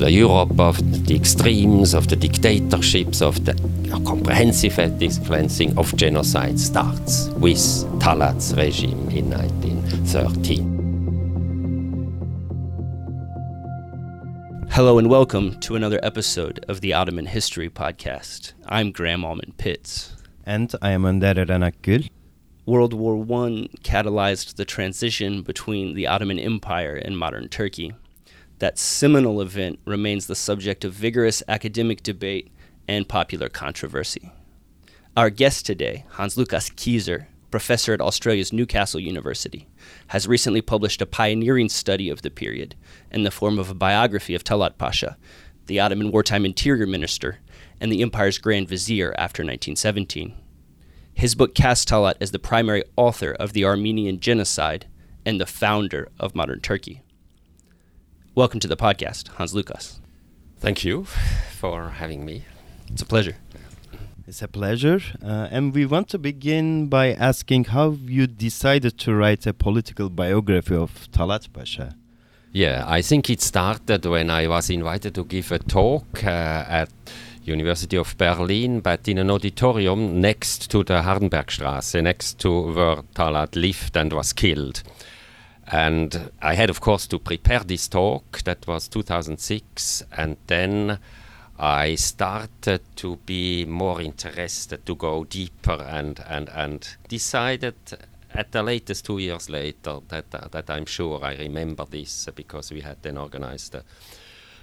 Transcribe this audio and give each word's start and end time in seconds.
the 0.00 0.10
Europe 0.10 0.58
of 0.58 0.78
the 1.06 1.14
extremes, 1.14 1.92
of 1.92 2.08
the 2.08 2.16
dictatorships, 2.16 3.20
of 3.20 3.44
the 3.44 3.52
comprehensive 4.06 4.78
ethnic 4.78 5.12
cleansing 5.26 5.76
of 5.76 5.94
genocide 5.94 6.58
starts 6.58 7.28
with 7.36 7.58
Talat's 8.00 8.54
regime 8.54 9.10
in 9.10 9.28
1913. 9.28 10.80
Hello 14.70 14.96
and 14.96 15.10
welcome 15.10 15.60
to 15.60 15.76
another 15.76 16.00
episode 16.02 16.64
of 16.66 16.80
the 16.80 16.94
Ottoman 16.94 17.26
History 17.26 17.68
Podcast. 17.68 18.54
I'm 18.64 18.92
Graham 18.92 19.20
Auman 19.20 19.54
Pitts. 19.58 20.16
And 20.46 20.72
I 20.80 20.92
am 20.92 21.02
Önder 21.02 21.34
Erenakgül. 21.34 22.08
World 22.64 22.94
War 22.94 23.16
I 23.16 23.68
catalyzed 23.82 24.56
the 24.56 24.64
transition 24.64 25.42
between 25.42 25.94
the 25.94 26.06
Ottoman 26.06 26.38
Empire 26.38 26.94
and 26.94 27.18
modern 27.18 27.48
Turkey. 27.48 27.92
That 28.60 28.78
seminal 28.78 29.40
event 29.40 29.80
remains 29.86 30.26
the 30.26 30.34
subject 30.34 30.84
of 30.84 30.92
vigorous 30.92 31.42
academic 31.48 32.02
debate 32.02 32.52
and 32.86 33.08
popular 33.08 33.48
controversy. 33.48 34.32
Our 35.16 35.30
guest 35.30 35.64
today, 35.64 36.04
Hans 36.10 36.36
Lukas 36.36 36.68
Kieser, 36.68 37.26
professor 37.50 37.94
at 37.94 38.02
Australia's 38.02 38.52
Newcastle 38.52 39.00
University, 39.00 39.66
has 40.08 40.28
recently 40.28 40.60
published 40.60 41.00
a 41.00 41.06
pioneering 41.06 41.70
study 41.70 42.10
of 42.10 42.20
the 42.20 42.30
period 42.30 42.74
in 43.10 43.22
the 43.22 43.30
form 43.30 43.58
of 43.58 43.70
a 43.70 43.74
biography 43.74 44.34
of 44.34 44.44
Talat 44.44 44.76
Pasha, 44.76 45.16
the 45.64 45.80
Ottoman 45.80 46.12
wartime 46.12 46.44
interior 46.44 46.86
minister 46.86 47.38
and 47.80 47.90
the 47.90 48.02
empire's 48.02 48.36
grand 48.36 48.68
vizier 48.68 49.14
after 49.16 49.42
1917. 49.42 50.34
His 51.14 51.34
book 51.34 51.54
casts 51.54 51.86
Talat 51.86 52.16
as 52.20 52.30
the 52.30 52.38
primary 52.38 52.84
author 52.96 53.32
of 53.32 53.54
the 53.54 53.64
Armenian 53.64 54.20
genocide 54.20 54.86
and 55.24 55.40
the 55.40 55.46
founder 55.46 56.10
of 56.18 56.34
modern 56.34 56.60
Turkey. 56.60 57.00
Welcome 58.36 58.60
to 58.60 58.68
the 58.68 58.76
podcast, 58.76 59.26
Hans 59.26 59.54
Lukas. 59.54 59.98
Thank 60.60 60.84
you 60.84 61.02
for 61.58 61.88
having 61.88 62.24
me. 62.24 62.44
It's 62.92 63.02
a 63.02 63.04
pleasure. 63.04 63.36
It's 64.28 64.40
a 64.40 64.46
pleasure. 64.46 65.00
Uh, 65.20 65.48
and 65.50 65.74
we 65.74 65.84
want 65.84 66.08
to 66.10 66.18
begin 66.18 66.86
by 66.86 67.12
asking 67.14 67.64
how 67.64 67.96
you 68.06 68.28
decided 68.28 68.98
to 68.98 69.16
write 69.16 69.48
a 69.48 69.52
political 69.52 70.08
biography 70.10 70.76
of 70.76 71.10
Talat 71.10 71.52
Pasha. 71.52 71.96
Yeah, 72.52 72.84
I 72.86 73.02
think 73.02 73.30
it 73.30 73.40
started 73.40 74.06
when 74.06 74.30
I 74.30 74.46
was 74.46 74.70
invited 74.70 75.16
to 75.16 75.24
give 75.24 75.50
a 75.50 75.58
talk 75.58 76.22
uh, 76.22 76.64
at 76.68 76.90
University 77.42 77.96
of 77.96 78.16
Berlin, 78.16 78.78
but 78.78 79.08
in 79.08 79.18
an 79.18 79.32
auditorium 79.32 80.20
next 80.20 80.70
to 80.70 80.84
the 80.84 81.02
Hardenbergstraße, 81.02 82.00
next 82.00 82.38
to 82.38 82.72
where 82.72 83.02
Talat 83.12 83.56
lived 83.56 83.96
and 83.96 84.12
was 84.12 84.32
killed. 84.32 84.84
And 85.72 86.32
I 86.42 86.54
had, 86.54 86.68
of 86.68 86.80
course, 86.80 87.06
to 87.08 87.18
prepare 87.18 87.60
this 87.60 87.86
talk. 87.86 88.42
That 88.42 88.66
was 88.66 88.88
2006, 88.88 90.02
and 90.16 90.36
then 90.48 90.98
I 91.58 91.94
started 91.94 92.80
to 92.96 93.16
be 93.26 93.66
more 93.66 94.00
interested 94.00 94.84
to 94.86 94.94
go 94.96 95.24
deeper 95.24 95.86
and, 95.88 96.18
and, 96.26 96.48
and 96.48 96.88
decided 97.06 97.74
at 98.32 98.52
the 98.52 98.62
latest 98.62 99.04
two 99.04 99.18
years 99.18 99.50
later 99.50 99.98
that, 100.08 100.34
uh, 100.34 100.48
that 100.50 100.70
I'm 100.70 100.86
sure 100.86 101.22
I 101.22 101.34
remember 101.34 101.84
this 101.84 102.28
because 102.34 102.72
we 102.72 102.80
had 102.80 103.02
then 103.02 103.18
organized 103.18 103.74
a 103.74 103.84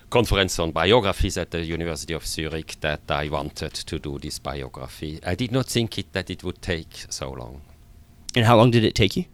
conference 0.10 0.58
on 0.60 0.72
biographies 0.72 1.38
at 1.38 1.52
the 1.52 1.64
University 1.64 2.14
of 2.14 2.26
Zurich 2.26 2.78
that 2.82 3.02
I 3.10 3.30
wanted 3.30 3.74
to 3.74 4.00
do 4.00 4.18
this 4.18 4.40
biography. 4.40 5.20
I 5.26 5.36
did 5.36 5.52
not 5.52 5.68
think 5.68 5.98
it, 6.00 6.14
that 6.14 6.30
it 6.30 6.44
would 6.44 6.62
take 6.62 7.06
so 7.10 7.32
long. 7.32 7.62
And 8.36 8.46
how 8.46 8.58
long 8.58 8.72
did 8.72 8.84
it 8.84 8.96
take 8.96 9.16
you? 9.16 9.26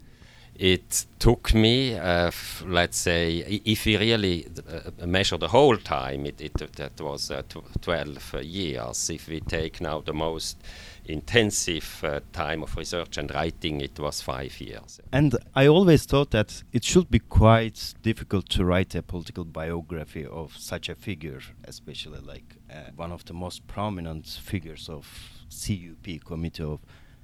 It 0.55 1.05
took 1.17 1.53
me, 1.53 1.97
uh, 1.97 2.29
let's 2.65 2.97
say, 2.97 3.61
if 3.66 3.85
we 3.85 3.97
really 3.97 4.47
uh, 4.69 5.05
measure 5.05 5.38
the 5.38 5.47
whole 5.47 5.78
time, 5.78 6.25
it, 6.25 6.39
it 6.39 6.53
that 6.75 7.01
was 7.01 7.31
uh, 7.31 7.41
12 7.81 8.44
years. 8.44 9.09
If 9.09 9.28
we 9.28 9.39
take 9.39 9.81
now 9.81 10.01
the 10.01 10.13
most 10.13 10.57
intensive 11.05 12.01
uh, 12.03 12.19
time 12.31 12.63
of 12.63 12.75
research 12.78 13.17
and 13.17 13.33
writing, 13.33 13.81
it 13.81 14.00
was 14.00 14.22
five 14.22 14.59
years. 14.61 15.00
And 15.11 15.35
I 15.55 15.67
always 15.67 16.05
thought 16.05 16.31
that 16.31 16.63
it 16.72 16.83
should 16.83 17.09
be 17.09 17.19
quite 17.19 17.95
difficult 18.03 18.47
to 18.49 18.63
write 18.63 18.94
a 18.95 19.01
political 19.01 19.45
biography 19.45 20.25
of 20.25 20.55
such 20.55 20.88
a 20.88 20.95
figure, 20.95 21.41
especially 21.66 22.19
like 22.19 22.55
uh, 22.72 22.91
one 22.95 23.11
of 23.11 23.25
the 23.25 23.33
most 23.33 23.66
prominent 23.67 24.28
figures 24.28 24.88
of 24.88 25.07
CUP, 25.49 26.23
Committee 26.23 26.63
of 26.63 26.79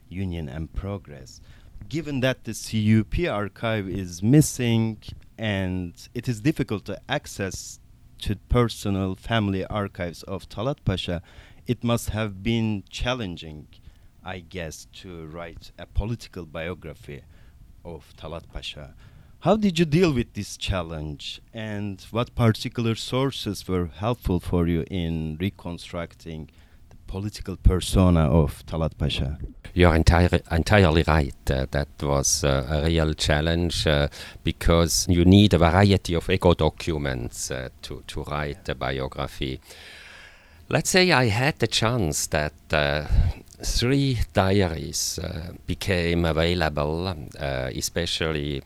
Union 0.09 0.49
and 0.49 0.73
Progress 0.73 1.41
given 1.87 2.19
that 2.19 2.43
the 2.43 2.53
CUP 2.53 3.27
archive 3.27 3.87
is 3.87 4.21
missing 4.21 4.97
and 5.37 5.93
it 6.13 6.27
is 6.27 6.41
difficult 6.41 6.85
to 6.85 6.99
access 7.07 7.79
to 8.19 8.35
personal 8.49 9.15
family 9.15 9.65
archives 9.65 10.23
of 10.23 10.49
Talat 10.49 10.83
Pasha, 10.83 11.21
it 11.67 11.83
must 11.83 12.09
have 12.09 12.43
been 12.43 12.83
challenging, 12.89 13.67
I 14.23 14.39
guess, 14.39 14.87
to 15.01 15.27
write 15.27 15.71
a 15.79 15.85
political 15.85 16.45
biography 16.45 17.21
of 17.85 18.13
Talat 18.17 18.51
Pasha. 18.51 18.95
How 19.43 19.55
did 19.55 19.79
you 19.79 19.85
deal 19.85 20.11
with 20.11 20.33
this 20.33 20.57
challenge, 20.57 21.39
and 21.53 22.01
what 22.11 22.35
particular 22.35 22.95
sources 22.95 23.65
were 23.65 23.85
helpful 23.85 24.41
for 24.41 24.67
you 24.67 24.83
in 24.91 25.37
reconstructing 25.39 26.49
political 27.09 27.57
persona 27.57 28.29
of 28.29 28.63
Talat 28.67 28.95
Pasha? 28.97 29.39
You're 29.73 29.95
entire, 29.95 30.29
entirely 30.51 31.03
right. 31.07 31.33
Uh, 31.49 31.65
that 31.71 31.87
was 32.01 32.43
uh, 32.43 32.67
a 32.69 32.85
real 32.85 33.13
challenge 33.15 33.87
uh, 33.87 34.07
because 34.43 35.07
you 35.09 35.25
need 35.25 35.53
a 35.55 35.57
variety 35.57 36.13
of 36.13 36.29
ego 36.29 36.53
documents 36.53 37.49
uh, 37.49 37.69
to, 37.81 38.03
to 38.07 38.23
write 38.23 38.69
a 38.69 38.75
biography. 38.75 39.59
Let's 40.69 40.91
say 40.91 41.11
I 41.11 41.25
had 41.29 41.57
the 41.57 41.67
chance 41.67 42.27
that 42.27 42.53
uh, 42.71 43.05
three 43.63 44.19
diaries 44.33 45.17
uh, 45.17 45.53
became 45.65 46.25
available, 46.25 47.07
especially 47.39 48.61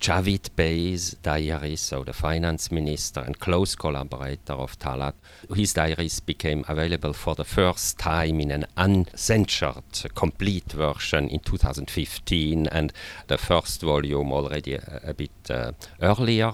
Javid 0.00 0.54
Bey's 0.54 1.16
diaries, 1.22 1.80
so 1.80 2.04
the 2.04 2.12
finance 2.12 2.70
minister 2.70 3.20
and 3.20 3.38
close 3.38 3.74
collaborator 3.74 4.52
of 4.52 4.78
Talat, 4.78 5.14
his 5.54 5.72
diaries 5.72 6.20
became 6.20 6.64
available 6.68 7.12
for 7.12 7.34
the 7.34 7.44
first 7.44 7.98
time 7.98 8.40
in 8.40 8.52
an 8.52 8.66
uncensored, 8.76 9.84
complete 10.14 10.70
version 10.72 11.28
in 11.28 11.40
2015, 11.40 12.68
and 12.68 12.92
the 13.26 13.38
first 13.38 13.82
volume 13.82 14.32
already 14.32 14.74
a, 14.74 15.00
a 15.02 15.14
bit 15.14 15.50
uh, 15.50 15.72
earlier. 16.00 16.52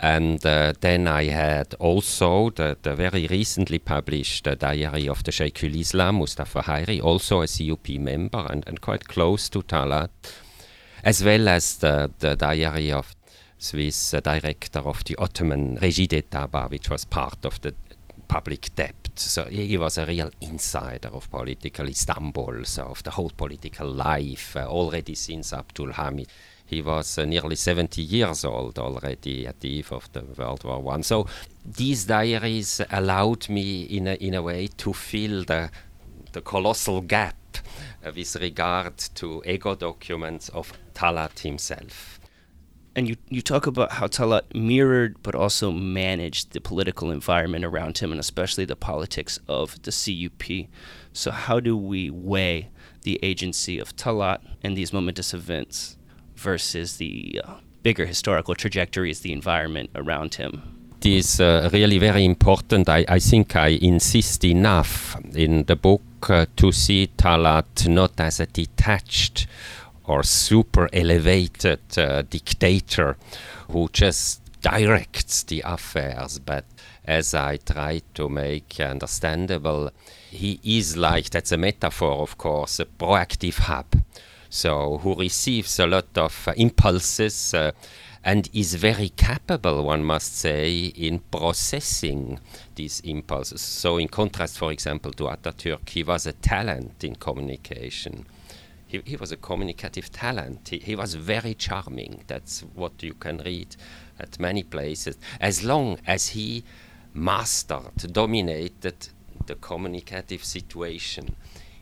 And 0.00 0.44
uh, 0.44 0.72
then 0.80 1.06
I 1.06 1.26
had 1.26 1.74
also 1.74 2.50
the, 2.50 2.76
the 2.82 2.96
very 2.96 3.28
recently 3.28 3.78
published 3.78 4.48
uh, 4.48 4.56
diary 4.56 5.08
of 5.08 5.22
the 5.22 5.30
Sheikhul 5.30 5.78
Islam, 5.78 6.16
Mustafa 6.16 6.62
Hayri, 6.62 7.00
also 7.00 7.42
a 7.42 7.46
CUP 7.46 8.00
member 8.00 8.44
and, 8.50 8.64
and 8.66 8.80
quite 8.80 9.06
close 9.06 9.48
to 9.50 9.62
Talat 9.62 10.10
as 11.02 11.24
well 11.24 11.48
as 11.48 11.76
the, 11.78 12.10
the 12.18 12.36
diary 12.36 12.92
of 12.92 13.14
Swiss 13.58 14.14
director 14.22 14.80
of 14.80 15.04
the 15.04 15.16
Ottoman 15.16 15.78
Regie 15.80 16.08
d'État, 16.08 16.70
which 16.70 16.90
was 16.90 17.04
part 17.04 17.44
of 17.44 17.60
the 17.60 17.74
public 18.26 18.74
debt. 18.74 19.10
So 19.14 19.44
he 19.44 19.76
was 19.76 19.98
a 19.98 20.06
real 20.06 20.30
insider 20.40 21.08
of 21.08 21.30
political 21.30 21.88
Istanbul, 21.88 22.64
so 22.64 22.84
of 22.84 23.02
the 23.02 23.10
whole 23.10 23.30
political 23.36 23.88
life, 23.88 24.56
uh, 24.56 24.66
already 24.66 25.14
since 25.14 25.52
Abdul 25.52 25.92
Hamid. 25.92 26.28
He 26.64 26.80
was 26.80 27.18
uh, 27.18 27.26
nearly 27.26 27.56
70 27.56 28.00
years 28.00 28.44
old 28.44 28.78
already 28.78 29.46
at 29.46 29.60
the 29.60 29.68
eve 29.68 29.92
of 29.92 30.10
the 30.12 30.22
World 30.22 30.64
War 30.64 30.80
One. 30.80 31.02
So 31.02 31.26
these 31.64 32.06
diaries 32.06 32.80
allowed 32.90 33.48
me, 33.50 33.82
in 33.82 34.06
a, 34.08 34.14
in 34.14 34.34
a 34.34 34.42
way, 34.42 34.68
to 34.78 34.92
fill 34.92 35.44
the 35.44 35.70
the 36.32 36.40
colossal 36.40 37.02
gap 37.02 37.36
uh, 38.04 38.12
with 38.14 38.36
regard 38.36 38.98
to 39.14 39.42
ego 39.46 39.74
documents 39.74 40.48
of 40.50 40.72
Talat 40.94 41.40
himself. 41.40 42.20
And 42.94 43.08
you, 43.08 43.16
you 43.28 43.40
talk 43.40 43.66
about 43.66 43.92
how 43.92 44.06
Talat 44.06 44.54
mirrored 44.54 45.22
but 45.22 45.34
also 45.34 45.72
managed 45.72 46.52
the 46.52 46.60
political 46.60 47.10
environment 47.10 47.64
around 47.64 47.98
him 47.98 48.10
and 48.10 48.20
especially 48.20 48.66
the 48.66 48.76
politics 48.76 49.38
of 49.48 49.80
the 49.82 49.90
CUP. 49.90 50.68
So, 51.14 51.30
how 51.30 51.58
do 51.58 51.76
we 51.76 52.10
weigh 52.10 52.68
the 53.02 53.18
agency 53.22 53.78
of 53.78 53.96
Talat 53.96 54.40
and 54.62 54.76
these 54.76 54.92
momentous 54.92 55.32
events 55.32 55.96
versus 56.36 56.98
the 56.98 57.40
uh, 57.42 57.54
bigger 57.82 58.04
historical 58.04 58.54
trajectories, 58.54 59.20
the 59.20 59.32
environment 59.32 59.90
around 59.94 60.34
him? 60.34 60.81
It 61.02 61.06
is 61.06 61.40
uh, 61.40 61.68
really 61.72 61.98
very 61.98 62.24
important. 62.24 62.88
I, 62.88 63.04
I 63.08 63.18
think 63.18 63.56
I 63.56 63.70
insist 63.82 64.44
enough 64.44 65.16
in 65.34 65.64
the 65.64 65.74
book 65.74 66.30
uh, 66.30 66.46
to 66.54 66.70
see 66.70 67.10
Talat 67.16 67.88
not 67.88 68.20
as 68.20 68.38
a 68.38 68.46
detached 68.46 69.48
or 70.04 70.22
super 70.22 70.88
elevated 70.92 71.80
uh, 71.98 72.22
dictator 72.22 73.16
who 73.68 73.88
just 73.92 74.42
directs 74.60 75.42
the 75.42 75.62
affairs, 75.64 76.38
but 76.38 76.66
as 77.04 77.34
I 77.34 77.56
try 77.56 78.02
to 78.14 78.28
make 78.28 78.78
understandable, 78.78 79.90
he 80.30 80.60
is 80.62 80.96
like 80.96 81.30
that's 81.30 81.50
a 81.50 81.56
metaphor, 81.56 82.22
of 82.22 82.38
course, 82.38 82.78
a 82.78 82.84
proactive 82.84 83.58
hub. 83.58 83.86
So, 84.50 84.98
who 84.98 85.16
receives 85.16 85.80
a 85.80 85.86
lot 85.86 86.16
of 86.16 86.46
uh, 86.46 86.52
impulses 86.56 87.54
uh, 87.54 87.72
and 88.24 88.48
is 88.52 88.74
very 88.74 89.08
capable, 89.08 89.84
one 89.84 90.04
must 90.04 90.36
say, 90.36 90.86
in 90.94 91.18
processing 91.18 92.38
these 92.74 93.00
impulses. 93.00 93.60
So, 93.60 93.98
in 93.98 94.08
contrast, 94.08 94.58
for 94.58 94.70
example, 94.70 95.12
to 95.12 95.24
Ataturk, 95.24 95.88
he 95.88 96.02
was 96.02 96.26
a 96.26 96.32
talent 96.32 97.02
in 97.02 97.16
communication. 97.16 98.26
He, 98.86 99.02
he 99.04 99.16
was 99.16 99.32
a 99.32 99.36
communicative 99.36 100.12
talent. 100.12 100.68
He, 100.68 100.78
he 100.78 100.94
was 100.94 101.14
very 101.14 101.54
charming. 101.54 102.22
That's 102.28 102.60
what 102.74 103.02
you 103.02 103.14
can 103.14 103.38
read 103.38 103.74
at 104.20 104.38
many 104.38 104.62
places. 104.62 105.18
As 105.40 105.64
long 105.64 105.98
as 106.06 106.28
he 106.28 106.62
mastered, 107.14 107.96
dominated 108.12 109.08
the 109.46 109.56
communicative 109.56 110.44
situation, 110.44 111.34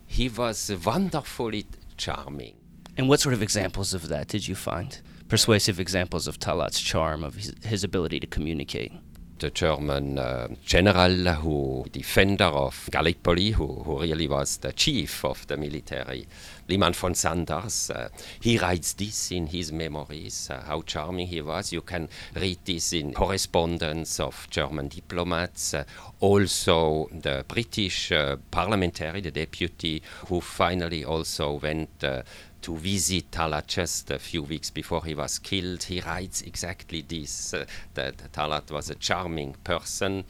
he 0.07 0.29
was 0.29 0.73
wonderfully 0.85 1.67
charming. 1.99 2.55
And 2.97 3.09
what 3.09 3.21
sort 3.21 3.35
of 3.35 3.43
examples 3.43 3.93
of 3.93 4.09
that 4.09 4.29
did 4.29 4.49
you 4.49 4.55
find? 4.55 5.01
Persuasive 5.31 5.79
examples 5.79 6.27
of 6.27 6.41
Talat's 6.41 6.81
charm, 6.81 7.23
of 7.23 7.37
his, 7.37 7.55
his 7.63 7.85
ability 7.85 8.19
to 8.19 8.27
communicate? 8.27 8.93
the 9.41 9.51
German 9.51 10.19
uh, 10.19 10.49
general 10.65 11.33
who 11.35 11.87
defender 11.91 12.45
of 12.45 12.89
Gallipoli, 12.93 13.53
who, 13.53 13.67
who 13.67 14.01
really 14.01 14.29
was 14.29 14.59
the 14.59 14.73
chief 14.73 15.25
of 15.25 15.47
the 15.47 15.57
military, 15.57 16.27
Liman 16.69 16.93
von 16.93 17.15
Sanders. 17.15 17.91
Uh, 17.91 18.11
he 18.41 18.59
writes 18.59 18.93
this 18.93 19.33
in 19.33 19.47
his 19.47 19.73
memories, 19.73 20.49
uh, 20.51 20.63
how 20.67 20.83
charming 20.83 21.27
he 21.27 21.41
was. 21.41 21.73
You 21.73 21.81
can 21.81 22.09
read 22.37 22.59
this 22.65 22.93
in 22.93 23.15
correspondence 23.15 24.21
of 24.21 24.47
German 24.51 24.89
diplomats. 24.89 25.75
Uh, 25.75 25.85
also, 26.21 27.09
the 27.11 27.45
British 27.49 28.13
uh, 28.13 28.37
parliamentary, 28.51 29.23
the 29.23 29.31
deputy, 29.31 30.03
who 30.29 30.41
finally 30.43 31.03
also 31.03 31.55
went 31.55 32.05
uh, 32.05 32.23
to 32.63 32.77
visit 32.77 33.31
Talat 33.31 33.67
just 33.67 34.11
a 34.11 34.19
few 34.19 34.43
weeks 34.43 34.71
before 34.71 35.05
he 35.05 35.15
was 35.15 35.39
killed. 35.39 35.85
He 35.85 36.01
writes 36.01 36.43
exactly 36.43 37.03
this 37.03 37.55
uh, 37.55 37.65
that 37.95 38.33
Talat 38.33 38.71
was 38.71 38.91
a 38.91 38.95
charming 38.95 39.55
person. 39.65 40.25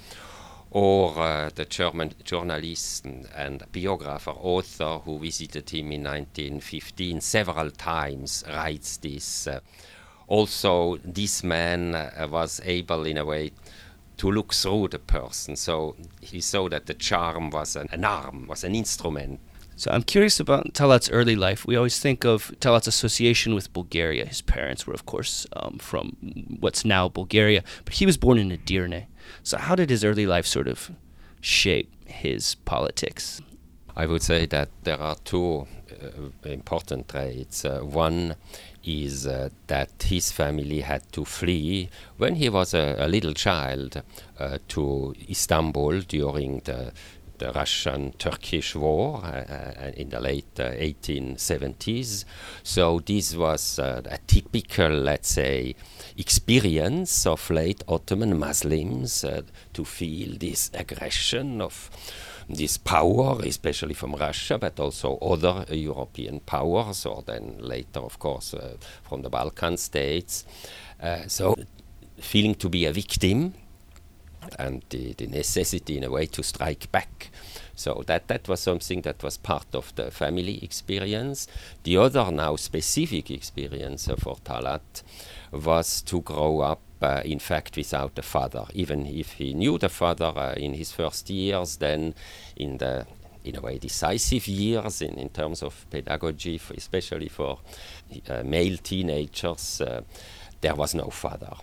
Or 0.72 1.18
uh, 1.18 1.50
the 1.52 1.64
German 1.64 2.12
journalist 2.22 3.04
and 3.04 3.64
biographer, 3.72 4.30
author 4.30 4.98
who 4.98 5.18
visited 5.18 5.68
him 5.68 5.90
in 5.90 6.04
1915 6.04 7.20
several 7.20 7.72
times, 7.72 8.44
writes 8.48 8.96
this. 8.98 9.48
Uh, 9.48 9.60
also, 10.28 10.98
this 10.98 11.42
man 11.42 11.96
uh, 11.96 12.28
was 12.30 12.60
able, 12.64 13.04
in 13.04 13.16
a 13.16 13.24
way, 13.24 13.50
to 14.18 14.30
look 14.30 14.54
through 14.54 14.86
the 14.88 15.00
person. 15.00 15.56
So 15.56 15.96
he 16.20 16.40
saw 16.40 16.68
that 16.68 16.86
the 16.86 16.94
charm 16.94 17.50
was 17.50 17.74
an, 17.74 17.88
an 17.90 18.04
arm, 18.04 18.46
was 18.46 18.62
an 18.62 18.76
instrument 18.76 19.40
so 19.80 19.90
I'm 19.90 20.02
curious 20.02 20.38
about 20.38 20.74
Talat's 20.74 21.08
early 21.10 21.34
life. 21.34 21.66
We 21.66 21.74
always 21.74 21.98
think 21.98 22.26
of 22.26 22.52
Talat's 22.60 22.86
association 22.86 23.54
with 23.54 23.72
Bulgaria. 23.72 24.26
His 24.26 24.42
parents 24.42 24.86
were, 24.86 24.92
of 24.92 25.06
course, 25.06 25.46
um, 25.56 25.78
from 25.78 26.18
what's 26.60 26.84
now 26.84 27.08
Bulgaria, 27.08 27.64
but 27.86 27.94
he 27.94 28.04
was 28.04 28.18
born 28.18 28.36
in 28.36 28.50
Edirne. 28.50 29.06
So 29.42 29.56
how 29.56 29.74
did 29.74 29.88
his 29.88 30.04
early 30.04 30.26
life 30.26 30.44
sort 30.44 30.68
of 30.68 30.90
shape 31.40 31.90
his 32.04 32.56
politics? 32.56 33.40
I 33.96 34.04
would 34.04 34.22
say 34.22 34.44
that 34.46 34.68
there 34.84 35.00
are 35.00 35.16
two 35.24 35.66
uh, 35.90 36.48
important 36.48 37.08
traits. 37.08 37.64
Uh, 37.64 37.80
one 37.80 38.36
is 38.84 39.26
uh, 39.26 39.48
that 39.66 39.90
his 40.02 40.30
family 40.30 40.80
had 40.80 41.10
to 41.12 41.24
flee 41.24 41.88
when 42.18 42.34
he 42.34 42.50
was 42.50 42.74
a, 42.74 42.96
a 42.98 43.08
little 43.08 43.32
child 43.32 44.02
uh, 44.38 44.58
to 44.68 45.14
Istanbul 45.28 46.00
during 46.00 46.60
the 46.64 46.92
the 47.40 47.52
Russian 47.52 48.12
Turkish 48.18 48.76
War 48.76 49.22
uh, 49.24 49.28
uh 49.28 49.90
in 49.96 50.10
the 50.10 50.20
late 50.20 50.54
1870s. 50.54 52.24
Uh, 52.24 52.28
so 52.62 53.00
this 53.00 53.34
was 53.34 53.78
uh, 53.78 54.02
a 54.04 54.18
typical, 54.26 54.90
let's 54.90 55.30
say, 55.30 55.74
experience 56.16 57.26
of 57.26 57.50
late 57.50 57.82
Ottoman 57.88 58.38
Muslims 58.38 59.24
to 59.72 59.84
feel 59.84 60.38
this 60.38 60.70
aggression 60.74 61.60
of 61.60 61.90
this 62.56 62.76
power, 62.78 63.38
especially 63.44 63.94
from 63.94 64.14
Russia, 64.14 64.58
but 64.58 64.78
also 64.78 65.16
other 65.18 65.64
uh, 65.70 65.74
European 65.74 66.40
powers, 66.40 67.06
or 67.06 67.22
then 67.22 67.56
later, 67.58 68.00
of 68.00 68.18
course, 68.18 68.54
uh, 68.54 68.76
from 69.02 69.22
the 69.22 69.30
Balkan 69.30 69.76
states. 69.76 70.44
Uh, 71.00 71.26
so, 71.26 71.54
feeling 72.18 72.54
to 72.54 72.68
be 72.68 72.84
a 72.84 72.92
victim 72.92 73.54
and 74.58 74.82
the, 74.90 75.12
the 75.14 75.26
necessity 75.26 75.96
in 75.96 76.04
a 76.04 76.10
way 76.10 76.26
to 76.26 76.42
strike 76.42 76.90
back. 76.92 77.30
So 77.74 78.02
that, 78.06 78.28
that 78.28 78.48
was 78.48 78.60
something 78.60 79.02
that 79.02 79.22
was 79.22 79.36
part 79.36 79.74
of 79.74 79.94
the 79.96 80.10
family 80.10 80.62
experience. 80.62 81.46
The 81.82 81.96
other 81.96 82.30
now 82.30 82.56
specific 82.56 83.30
experience 83.30 84.08
for 84.18 84.36
Talat 84.36 85.02
was 85.52 86.02
to 86.02 86.20
grow 86.20 86.60
up 86.60 86.80
uh, 87.02 87.22
in 87.24 87.38
fact 87.38 87.76
without 87.76 88.18
a 88.18 88.22
father. 88.22 88.66
Even 88.74 89.06
if 89.06 89.32
he 89.32 89.54
knew 89.54 89.78
the 89.78 89.88
father 89.88 90.32
uh, 90.36 90.52
in 90.54 90.74
his 90.74 90.92
first 90.92 91.30
years, 91.30 91.76
then 91.76 92.14
in 92.56 92.78
the 92.78 93.06
in 93.42 93.56
a 93.56 93.60
way 93.62 93.78
decisive 93.78 94.46
years 94.46 95.00
in, 95.00 95.14
in 95.14 95.30
terms 95.30 95.62
of 95.62 95.86
pedagogy, 95.90 96.58
for 96.58 96.74
especially 96.74 97.28
for 97.28 97.58
uh, 98.28 98.42
male 98.44 98.76
teenagers, 98.76 99.80
uh, 99.80 100.02
there 100.60 100.74
was 100.74 100.94
no 100.94 101.08
father 101.08 101.54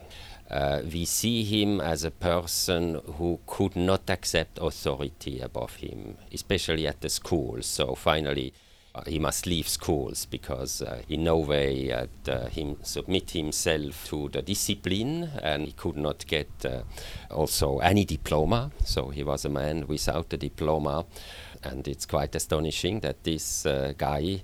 uh, 0.49 0.81
we 0.91 1.05
see 1.05 1.43
him 1.43 1.81
as 1.81 2.03
a 2.03 2.11
person 2.11 3.01
who 3.17 3.39
could 3.45 3.75
not 3.75 4.09
accept 4.09 4.59
authority 4.61 5.39
above 5.39 5.75
him, 5.75 6.17
especially 6.33 6.87
at 6.87 7.01
the 7.01 7.09
schools. 7.09 7.65
So 7.65 7.95
finally, 7.95 8.53
uh, 8.95 9.03
he 9.05 9.19
must 9.19 9.45
leave 9.45 9.67
schools 9.67 10.25
because 10.25 10.81
uh, 10.81 11.01
in 11.09 11.23
no 11.23 11.37
way 11.37 11.91
uh, 11.91 12.47
him 12.47 12.77
submit 12.81 13.31
himself 13.31 14.07
to 14.07 14.29
the 14.29 14.41
discipline, 14.41 15.29
and 15.43 15.65
he 15.65 15.71
could 15.73 15.97
not 15.97 16.25
get 16.25 16.49
uh, 16.65 16.81
also 17.29 17.79
any 17.79 18.05
diploma. 18.05 18.71
So 18.83 19.09
he 19.09 19.23
was 19.23 19.45
a 19.45 19.49
man 19.49 19.85
without 19.87 20.33
a 20.33 20.37
diploma, 20.37 21.05
and 21.61 21.87
it's 21.87 22.05
quite 22.05 22.33
astonishing 22.35 23.01
that 23.01 23.23
this 23.23 23.65
uh, 23.65 23.93
guy 23.97 24.41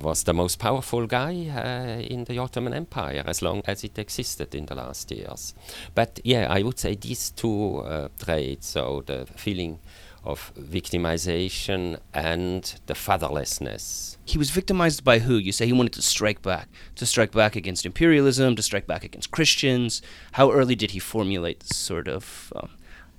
was 0.00 0.24
the 0.24 0.34
most 0.34 0.58
powerful 0.58 1.06
guy 1.06 1.48
uh, 1.48 2.00
in 2.00 2.24
the 2.24 2.38
Ottoman 2.38 2.74
Empire 2.74 3.22
as 3.26 3.42
long 3.42 3.62
as 3.66 3.82
it 3.82 3.98
existed 3.98 4.54
in 4.54 4.66
the 4.66 4.74
last 4.74 5.10
years. 5.10 5.54
But 5.94 6.20
yeah, 6.24 6.46
I 6.50 6.62
would 6.62 6.78
say 6.78 6.94
these 6.94 7.30
two 7.30 7.78
uh, 7.78 8.08
traits, 8.18 8.68
so 8.68 9.02
the 9.06 9.26
feeling 9.36 9.78
of 10.26 10.52
victimization 10.58 11.98
and 12.12 12.80
the 12.86 12.94
fatherlessness. 12.94 14.16
He 14.24 14.38
was 14.38 14.50
victimized 14.50 15.04
by 15.04 15.20
who? 15.20 15.36
You 15.36 15.52
say 15.52 15.66
he 15.66 15.72
wanted 15.72 15.92
to 15.94 16.02
strike 16.02 16.42
back, 16.42 16.68
to 16.96 17.06
strike 17.06 17.30
back 17.30 17.54
against 17.54 17.86
imperialism, 17.86 18.56
to 18.56 18.62
strike 18.62 18.88
back 18.88 19.04
against 19.04 19.30
Christians. 19.30 20.02
How 20.32 20.50
early 20.50 20.74
did 20.74 20.90
he 20.90 20.98
formulate 20.98 21.60
this 21.60 21.76
sort 21.76 22.08
of 22.08 22.52
um, 22.56 22.70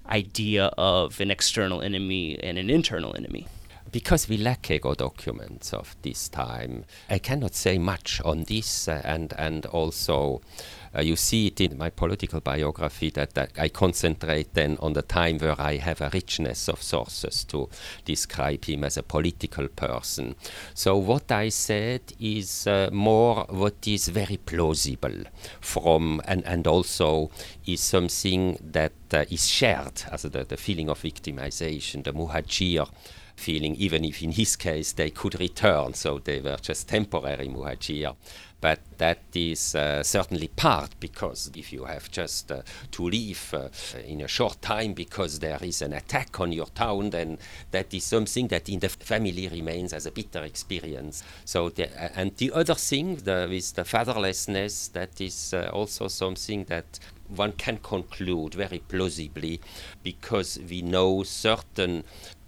idea 0.10 0.66
of 0.78 1.22
an 1.22 1.32
external 1.32 1.82
enemy 1.82 2.38
and 2.44 2.58
an 2.58 2.70
internal 2.70 3.16
enemy? 3.16 3.48
Because 3.92 4.28
we 4.28 4.38
lack 4.38 4.70
ego 4.72 4.94
documents 4.94 5.74
of 5.74 5.96
this 6.02 6.30
time, 6.30 6.86
I 7.10 7.20
cannot 7.20 7.56
say 7.56 7.78
much 7.78 8.22
on 8.24 8.44
this, 8.44 8.88
uh, 8.88 9.02
and 9.04 9.34
and 9.38 9.66
also. 9.68 10.42
Uh, 10.98 11.02
you 11.02 11.16
see 11.16 11.48
it 11.48 11.60
in 11.60 11.78
my 11.78 11.90
political 11.90 12.40
biography 12.40 13.10
that, 13.12 13.34
that, 13.34 13.52
I 13.58 13.68
concentrate 13.68 14.54
then 14.54 14.78
on 14.80 14.94
the 14.94 15.02
time 15.02 15.38
where 15.38 15.60
I 15.60 15.76
have 15.76 16.02
a 16.02 16.10
richness 16.12 16.70
of 16.70 16.82
sources 16.82 17.44
to 17.46 17.70
describe 18.06 18.66
him 18.66 18.86
as 18.86 18.98
a 18.98 19.04
political 19.04 19.68
person. 19.68 20.36
So, 20.74 20.98
what 20.98 21.30
I 21.32 21.50
said 21.50 22.02
is 22.20 22.66
uh, 22.66 22.90
more 22.92 23.46
what 23.50 23.86
is 23.86 24.08
very 24.08 24.38
plausible 24.38 25.24
from, 25.60 26.22
and, 26.26 26.44
and 26.46 26.66
also 26.66 27.32
is 27.66 27.82
something 27.82 28.58
that 28.72 28.94
uh, 29.14 29.26
is 29.30 29.48
shared, 29.48 30.04
as 30.12 30.24
the, 30.24 30.46
the 30.46 30.58
feeling 30.58 30.90
of 30.90 31.02
victimization, 31.02 32.06
the 32.06 32.14
muhajir 32.14 32.88
feeling, 33.38 33.76
even 33.76 34.04
if 34.04 34.22
in 34.22 34.32
his 34.32 34.56
case 34.56 34.92
they 34.92 35.12
could 35.12 35.40
return, 35.40 35.94
so 35.94 36.20
they 36.20 36.42
were 36.42 36.58
just 36.58 36.90
temporary 36.90 37.48
muhajir. 37.48 38.16
But 38.60 38.80
that 38.98 39.20
is 39.36 39.76
uh, 39.76 40.02
certainly 40.02 40.48
part 40.48 41.00
because 41.00 41.52
if 41.56 41.72
you 41.72 41.86
have 41.86 42.10
just 42.10 42.52
uh, 42.52 42.64
to 42.92 43.08
leave 43.08 43.54
uh, 43.54 43.70
in 44.04 44.22
a 44.22 44.28
short 44.28 44.60
time 44.64 44.94
because 44.94 45.38
there 45.38 45.60
is 45.62 45.84
an 45.84 45.94
attack 45.94 46.40
on 46.40 46.52
your 46.52 46.66
town, 46.66 47.12
then 47.12 47.38
that 47.70 47.94
is 47.94 48.04
something 48.04 48.48
that 48.48 48.68
in 48.68 48.80
the 48.80 48.90
family 48.90 49.48
remains 49.48 49.94
as 49.94 50.08
a 50.08 50.12
bitter 50.12 50.44
experience. 50.44 51.24
So, 51.46 51.70
the, 51.70 51.86
uh, 52.04 52.10
and 52.16 52.36
the 52.38 52.52
other 52.52 52.74
thing 52.74 53.18
the, 53.18 53.46
with 53.48 53.76
the 53.76 53.84
fatherlessness, 53.84 54.92
that 54.94 55.22
is 55.22 55.54
uh, 55.54 55.70
also 55.72 56.08
something 56.08 56.64
that 56.64 57.00
one 57.28 57.52
can 57.52 57.78
conclude 57.78 58.54
very 58.56 58.80
plausibly 58.80 59.60
because 60.02 60.60
we 60.70 60.82
know 60.82 61.24
certain 61.24 62.04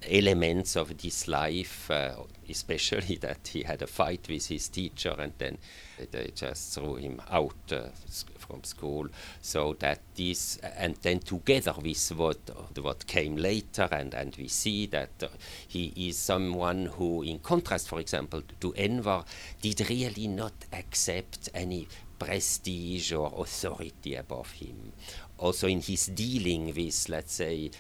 elements 0.08 0.76
of 0.76 0.98
this 0.98 1.28
life, 1.28 1.90
uh, 1.92 2.14
especially 2.50 3.16
that 3.22 3.48
he 3.48 3.64
had 3.64 3.82
a 3.82 3.88
fight 3.88 4.28
with 4.30 4.48
his 4.48 4.70
teacher 4.70 5.16
and 5.18 5.34
then 5.38 5.58
they 6.12 6.32
just 6.34 6.74
threw 6.74 6.96
him 6.96 7.22
out 7.30 7.56
uh, 7.72 7.90
from 8.38 8.64
school. 8.64 9.08
So 9.42 9.76
that 9.80 10.00
this, 10.16 10.58
and 10.58 10.96
then 11.02 11.20
together 11.20 11.74
with 11.82 12.10
what 12.16 12.40
what 12.82 13.08
came 13.08 13.36
later, 13.36 13.88
and, 13.92 14.14
and 14.14 14.36
we 14.38 14.48
see 14.48 14.86
that 14.88 15.12
uh, 15.22 15.28
he 15.68 15.94
is 15.96 16.18
someone 16.18 16.86
who, 16.86 17.22
in 17.24 17.40
contrast, 17.40 17.90
for 17.90 18.00
example, 18.00 18.42
to 18.62 18.74
Enver, 18.74 19.24
did 19.62 19.90
really 19.90 20.28
not 20.28 20.54
accept 20.74 21.50
any 21.54 21.88
prestige 22.18 23.14
or 23.14 23.34
authority 23.38 24.16
above 24.16 24.52
him. 24.52 24.92
Also, 25.38 25.68
in 25.68 25.82
his 25.82 26.08
dealing 26.08 26.74
with, 26.76 27.08
let's 27.10 27.34
say, 27.34 27.72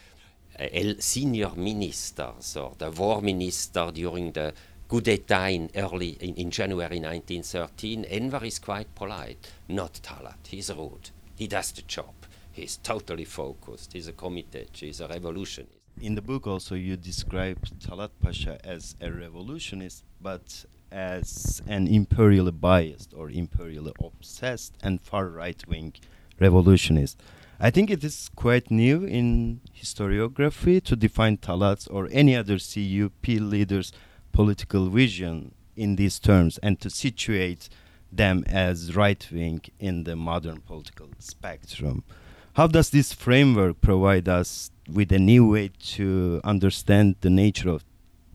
uh, 0.60 0.94
senior 1.00 1.52
ministers 1.56 2.58
or 2.58 2.74
the 2.78 2.92
war 2.92 3.22
minister 3.22 3.92
during 3.94 4.32
the 4.32 4.54
coup 4.88 5.02
d'etat 5.02 5.50
in 5.50 5.70
early 5.76 6.18
in, 6.20 6.36
in, 6.36 6.52
January 6.52 7.00
1913, 7.00 8.06
Enver 8.06 8.44
is 8.44 8.60
quite 8.60 8.94
polite. 8.96 9.52
Not 9.68 9.94
Talat. 10.04 10.48
He's 10.48 10.74
rude. 10.74 11.12
He 11.36 11.48
does 11.48 11.72
the 11.72 11.84
job. 11.84 12.14
He's 12.52 12.78
totally 12.78 13.26
focused. 13.26 13.94
He's 13.94 14.08
a 14.08 14.14
committed. 14.14 14.70
He's 14.74 15.00
a 15.00 15.08
revolutionist. 15.08 15.76
In 16.02 16.16
the 16.16 16.22
book, 16.22 16.48
also, 16.48 16.76
you 16.76 16.98
describe 16.98 17.60
Talat 17.80 18.12
Pasha 18.22 18.58
as 18.64 18.96
a 19.02 19.12
revolutionist, 19.12 20.04
but 20.22 20.66
as 20.92 21.62
an 21.68 21.88
imperially 21.88 22.52
biased 22.52 23.14
or 23.14 23.30
imperially 23.30 23.94
obsessed 24.04 24.76
and 24.82 25.02
far 25.02 25.28
right 25.28 25.62
wing 25.68 25.94
revolutionist. 26.40 27.22
I 27.62 27.72
think 27.72 27.90
it 27.90 28.06
is 28.06 28.30
quite 28.38 28.72
new 28.72 29.04
in 29.04 29.60
historiography 29.78 30.82
to 30.86 30.96
define 30.96 31.38
Talat 31.38 31.90
or 31.92 32.08
any 32.10 32.34
other 32.34 32.58
CUP 32.58 33.28
leader's 33.28 33.92
political 34.32 34.90
vision 34.90 35.54
in 35.76 35.98
these 35.98 36.20
terms 36.20 36.58
and 36.60 36.80
to 36.80 36.90
situate 36.90 37.68
them 38.14 38.46
as 38.48 38.96
right 38.96 39.28
wing 39.30 39.60
in 39.78 40.06
the 40.06 40.16
modern 40.16 40.62
political 40.62 41.10
spectrum. 41.20 42.06
How 42.54 42.68
does 42.68 42.92
this 42.92 43.12
framework 43.12 43.82
provide 43.82 44.30
us 44.30 44.72
with 44.90 45.12
a 45.12 45.20
new 45.20 45.50
way 45.50 45.72
to 45.96 46.40
understand 46.46 47.18
the 47.20 47.30
nature 47.30 47.70
of 47.70 47.84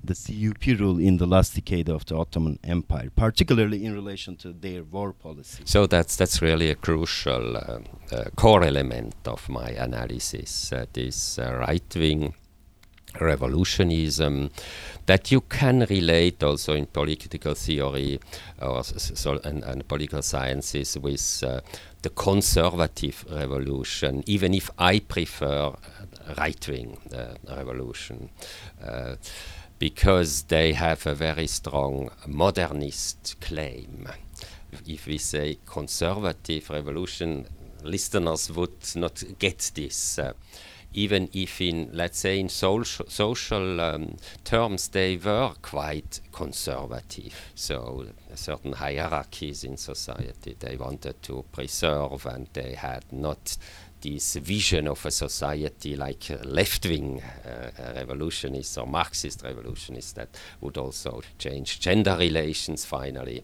the 0.04 0.14
CUP 0.14 0.78
rule 0.78 0.98
in 0.98 1.16
the 1.16 1.26
last 1.26 1.54
decade 1.54 1.88
of 1.88 2.04
the 2.06 2.16
Ottoman 2.16 2.58
Empire, 2.64 3.10
particularly 3.14 3.84
in 3.84 3.94
relation 3.94 4.36
to 4.36 4.52
their 4.52 4.82
war 4.84 5.12
policy. 5.12 5.62
So 5.64 5.86
that's 5.86 6.16
that's 6.16 6.42
really 6.42 6.70
a 6.70 6.74
crucial 6.74 7.56
uh, 7.56 7.78
uh, 8.12 8.24
core 8.36 8.64
element 8.64 9.14
of 9.26 9.48
my 9.48 9.70
analysis. 9.70 10.72
Uh, 10.72 10.86
this 10.92 11.38
right 11.38 11.96
wing 11.96 12.34
revolutionism 13.20 14.50
that 15.06 15.30
you 15.30 15.40
can 15.42 15.86
relate 15.88 16.42
also 16.42 16.74
in 16.74 16.86
political 16.86 17.54
theory 17.54 18.18
or 18.60 18.82
so, 18.82 19.38
and, 19.44 19.62
and, 19.64 19.86
political 19.86 20.22
sciences 20.22 20.98
with 20.98 21.44
uh, 21.46 21.60
the 22.02 22.10
conservative 22.10 23.24
revolution, 23.30 24.22
even 24.26 24.54
if 24.54 24.70
I 24.78 24.98
prefer 24.98 25.74
uh, 26.26 27.34
revolution. 27.48 28.30
Because 29.84 30.44
they 30.44 30.72
have 30.72 31.06
a 31.06 31.14
very 31.14 31.46
strong 31.46 32.10
modernist 32.26 33.36
claim. 33.42 34.08
If 34.86 35.06
we 35.06 35.18
say 35.18 35.58
conservative 35.66 36.70
revolution, 36.70 37.46
listeners 37.82 38.50
would 38.50 38.78
not 38.96 39.22
get 39.38 39.72
this. 39.74 40.18
Uh, 40.18 40.32
even 40.94 41.28
if 41.34 41.60
in, 41.60 41.90
let's 41.92 42.18
say, 42.18 42.40
in 42.40 42.48
social, 42.48 43.04
social 43.10 43.78
um, 43.78 44.16
terms, 44.42 44.88
they 44.88 45.18
were 45.18 45.52
quite 45.60 46.20
conservative. 46.32 47.52
So 47.54 48.06
certain 48.34 48.72
hierarchies 48.72 49.64
in 49.64 49.76
society 49.76 50.56
they 50.58 50.76
wanted 50.76 51.22
to 51.24 51.44
preserve, 51.52 52.24
and 52.24 52.48
they 52.54 52.72
had 52.72 53.04
not 53.12 53.58
this 54.04 54.34
vision 54.36 54.86
of 54.86 55.04
a 55.06 55.10
society 55.10 55.96
like 55.96 56.30
left-wing 56.44 57.22
uh, 57.22 57.70
revolutionists 57.96 58.76
or 58.78 58.86
Marxist 58.86 59.42
revolutionists 59.42 60.12
that 60.12 60.28
would 60.60 60.76
also 60.76 61.22
change 61.38 61.80
gender 61.80 62.16
relations 62.16 62.84
finally. 62.84 63.42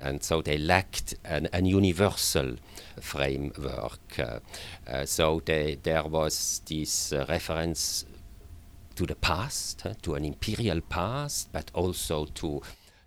And 0.00 0.22
so 0.22 0.42
they 0.42 0.58
lacked 0.58 1.14
an, 1.24 1.48
an 1.52 1.66
universal 1.66 2.56
framework. 3.00 4.18
Uh, 4.18 4.40
uh, 4.88 5.06
so 5.06 5.40
they, 5.44 5.78
there 5.82 6.04
was 6.04 6.62
this 6.66 7.12
reference 7.28 8.04
to 8.96 9.06
the 9.06 9.14
past, 9.14 9.86
to 10.02 10.14
an 10.14 10.24
imperial 10.24 10.80
past, 10.80 11.52
but 11.52 11.70
also 11.74 12.26
to 12.26 12.62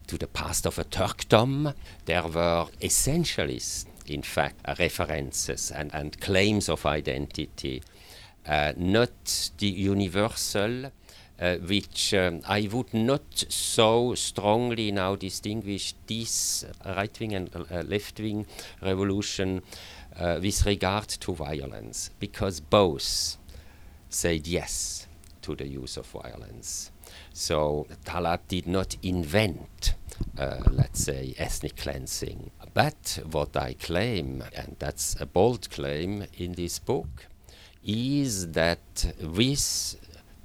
to 0.06 0.18
the 0.18 0.28
past 0.28 0.66
of 0.66 0.78
a 0.78 0.84
Turkdom. 0.84 1.74
There 2.06 2.24
were 2.24 2.68
essentialists 2.82 3.86
in 4.08 4.22
fact, 4.22 4.56
uh, 4.66 4.76
references 4.80 5.72
and, 5.72 5.94
and 5.94 6.20
claims 6.20 6.70
of 6.70 6.86
identity, 6.86 7.82
uh, 8.48 8.74
not 8.78 9.52
the 9.58 9.68
universal. 9.68 10.92
Uh, 11.40 11.58
which 11.58 12.14
um, 12.14 12.42
I 12.48 12.70
would 12.72 12.94
not 12.94 13.46
so 13.50 14.14
strongly 14.14 14.92
now 14.92 15.16
distinguish 15.16 15.96
this 16.06 16.64
right 16.86 17.20
wing 17.20 17.34
and 17.34 17.50
uh, 17.56 17.82
left 17.82 18.20
wing 18.20 18.46
revolution 18.82 19.64
uh, 20.18 20.40
with 20.42 20.64
regard 20.66 21.08
to 21.10 21.34
violence, 21.34 22.12
because 22.20 22.60
both 22.62 23.38
said 24.10 24.48
yes 24.48 25.08
to 25.42 25.56
the 25.56 25.68
use 25.68 25.98
of 25.98 26.06
violence. 26.06 26.92
So 27.34 27.88
Talat 28.06 28.42
did 28.48 28.68
not 28.68 28.96
invent, 29.02 29.96
uh, 30.38 30.60
let's 30.70 31.04
say, 31.04 31.34
ethnic 31.40 31.76
cleansing. 31.78 32.52
But 32.74 33.20
what 33.30 33.56
I 33.56 33.74
claim, 33.74 34.44
and 34.56 34.76
that's 34.80 35.16
a 35.20 35.26
bold 35.26 35.70
claim 35.70 36.26
in 36.38 36.54
this 36.54 36.80
book, 36.80 37.28
is 37.84 38.52
that 38.54 39.14
with 39.22 39.96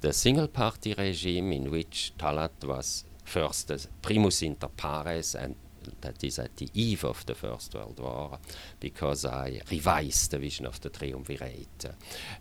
the 0.01 0.13
single 0.13 0.47
party 0.47 0.93
regime 0.93 1.51
in 1.51 1.71
which 1.71 2.13
Talat 2.17 2.63
was 2.63 3.05
first 3.23 3.67
the 3.67 3.85
primus 4.01 4.41
inter 4.41 4.67
pares 4.67 5.35
and 5.35 5.55
that 6.01 6.23
is 6.23 6.39
at 6.39 6.55
the 6.57 6.69
eve 6.73 7.03
of 7.03 7.25
the 7.25 7.35
First 7.35 7.73
World 7.75 7.99
War, 7.99 8.39
because 8.79 9.25
I 9.25 9.61
revised 9.69 10.31
the 10.31 10.39
vision 10.39 10.65
of 10.65 10.79
the 10.81 10.89
triumvirate. 10.89 11.85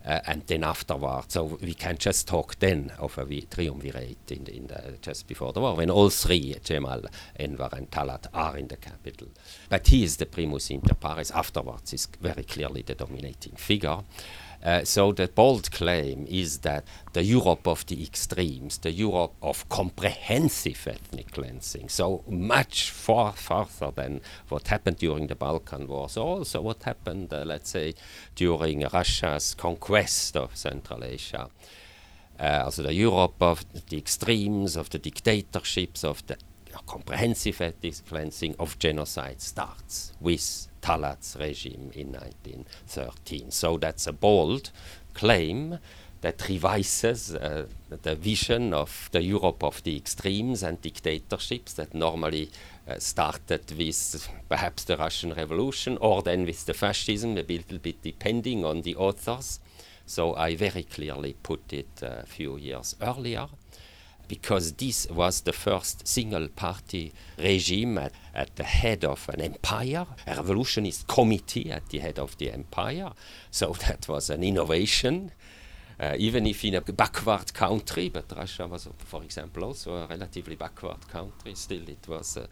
Uh, 0.05 0.21
and 0.27 0.43
then 0.47 0.65
afterwards, 0.65 1.35
so 1.35 1.59
we 1.61 1.75
can 1.75 1.99
just 1.99 2.29
talk 2.29 2.59
then 2.59 2.93
of 2.99 3.19
a 3.19 3.41
triumvirate 3.43 4.31
in, 4.31 4.45
the, 4.45 4.57
in 4.57 4.67
the, 4.67 4.99
just 5.01 5.27
before 5.27 5.53
the 5.53 5.61
war, 5.61 5.77
when 5.77 5.91
all 5.91 6.11
three, 6.11 6.55
Cemal, 6.63 7.05
Enver, 7.39 7.69
and 7.73 7.91
Talat, 7.91 8.27
are 8.33 8.57
in 8.57 8.69
the 8.69 8.77
capital. 8.77 9.29
But 9.69 9.87
he 9.87 10.05
is 10.05 10.17
the 10.17 10.27
primus 10.27 10.71
inter 10.71 10.95
pares. 10.95 11.31
Afterwards, 11.31 11.93
is 11.93 12.07
very 12.21 12.45
clearly 12.45 12.83
the 12.83 12.95
dominating 12.95 13.57
figure. 13.57 14.01
Uh, 14.63 14.83
so 14.85 15.13
the 15.13 15.29
bold 15.29 15.71
claim 15.71 16.27
is 16.29 16.59
that 16.59 16.85
the 17.13 17.23
Europe 17.23 17.67
of 17.67 17.87
the 17.87 18.03
extremes, 18.03 18.79
the 18.79 18.91
Europe 18.91 19.35
of 19.41 19.69
comprehensive 19.69 20.87
ethnic 20.89 21.31
cleansing, 21.31 21.89
so 21.89 22.25
much 22.29 22.91
far 22.91 23.33
further 23.33 23.93
than 23.93 24.21
what 24.49 24.69
happened 24.69 24.97
during 24.97 25.29
the 25.29 25.37
Balkan 25.37 25.87
Wars, 25.87 26.17
also 26.17 26.61
what 26.61 26.83
happened, 26.83 27.33
uh, 27.33 27.45
let's 27.45 27.71
say, 27.71 27.95
during 28.35 28.85
Russia's 28.93 29.55
conquest 29.55 30.37
of 30.37 30.57
Central 30.57 31.05
Asia. 31.05 31.49
Uh, 32.41 32.63
also 32.65 32.83
the 32.83 32.95
Europe 32.95 33.41
of 33.41 33.65
the 33.89 33.97
extremes, 33.97 34.77
of 34.77 34.91
the 34.91 34.99
dictatorships, 34.99 36.05
of 36.05 36.25
the 36.27 36.37
comprehensive 36.87 37.61
ethnic 37.61 37.95
cleansing 38.09 38.55
of 38.59 38.79
genocide 38.79 39.41
starts 39.41 40.13
with 40.21 40.69
Talat's 40.81 41.37
regime 41.39 41.91
in 41.95 42.13
1913. 42.13 43.51
So 43.51 43.79
that's 43.79 44.07
a 44.07 44.13
bold 44.13 44.71
claim 45.15 45.79
that 46.21 46.49
revises 46.49 47.35
uh, 47.35 47.67
the 48.03 48.15
vision 48.17 48.75
of 48.75 49.09
the 49.13 49.23
Europe 49.23 49.63
of 49.63 49.83
the 49.85 49.97
extremes 49.97 50.63
and 50.63 50.81
dictatorships 50.83 51.75
that 51.75 51.95
normally 51.95 52.51
uh, 52.89 52.99
started 52.99 53.71
with 53.77 54.29
perhaps 54.49 54.85
the 54.85 54.97
Russian 54.97 55.33
Revolution 55.33 55.97
or 56.01 56.23
then 56.23 56.45
with 56.45 56.67
the 56.67 56.75
fascism, 56.75 57.37
a 57.37 57.43
little 57.43 57.79
bit 57.79 58.03
depending 58.03 58.65
on 58.65 58.83
the 58.83 58.97
authors. 58.97 59.61
So 60.07 60.35
I 60.35 60.57
very 60.57 60.85
clearly 60.85 61.37
put 61.43 61.73
it 61.73 62.03
a 62.03 62.25
few 62.27 62.57
years 62.57 62.97
earlier 63.01 63.47
because 64.29 64.73
this 64.75 65.09
was 65.11 65.41
the 65.41 65.53
first 65.53 66.07
single 66.07 66.49
party 66.49 67.13
regime 67.39 67.99
at, 67.99 68.13
at, 68.35 68.55
the 68.57 68.65
head 68.65 69.05
of 69.05 69.29
an 69.31 69.41
empire, 69.41 70.07
a 70.27 70.37
revolutionist 70.37 71.09
committee 71.09 71.71
at 71.71 71.89
the 71.89 71.99
head 71.99 72.19
of 72.19 72.37
the 72.39 72.53
empire. 72.53 73.11
So 73.51 73.73
that 73.87 74.07
was 74.09 74.31
an 74.31 74.45
innovation. 74.45 75.33
Uh, 76.01 76.15
even 76.17 76.47
if 76.47 76.65
in 76.65 76.77
a 76.77 76.81
backward 76.81 77.53
country, 77.53 78.09
but 78.09 78.31
Russia 78.37 78.69
was, 78.69 78.89
for 78.99 79.25
example, 79.25 79.65
also 79.65 79.95
a 79.95 80.07
relatively 80.07 80.55
backward 80.55 81.09
country, 81.09 81.55
still 81.57 81.89
it 81.89 82.07
was 82.07 82.37
a 82.37 82.47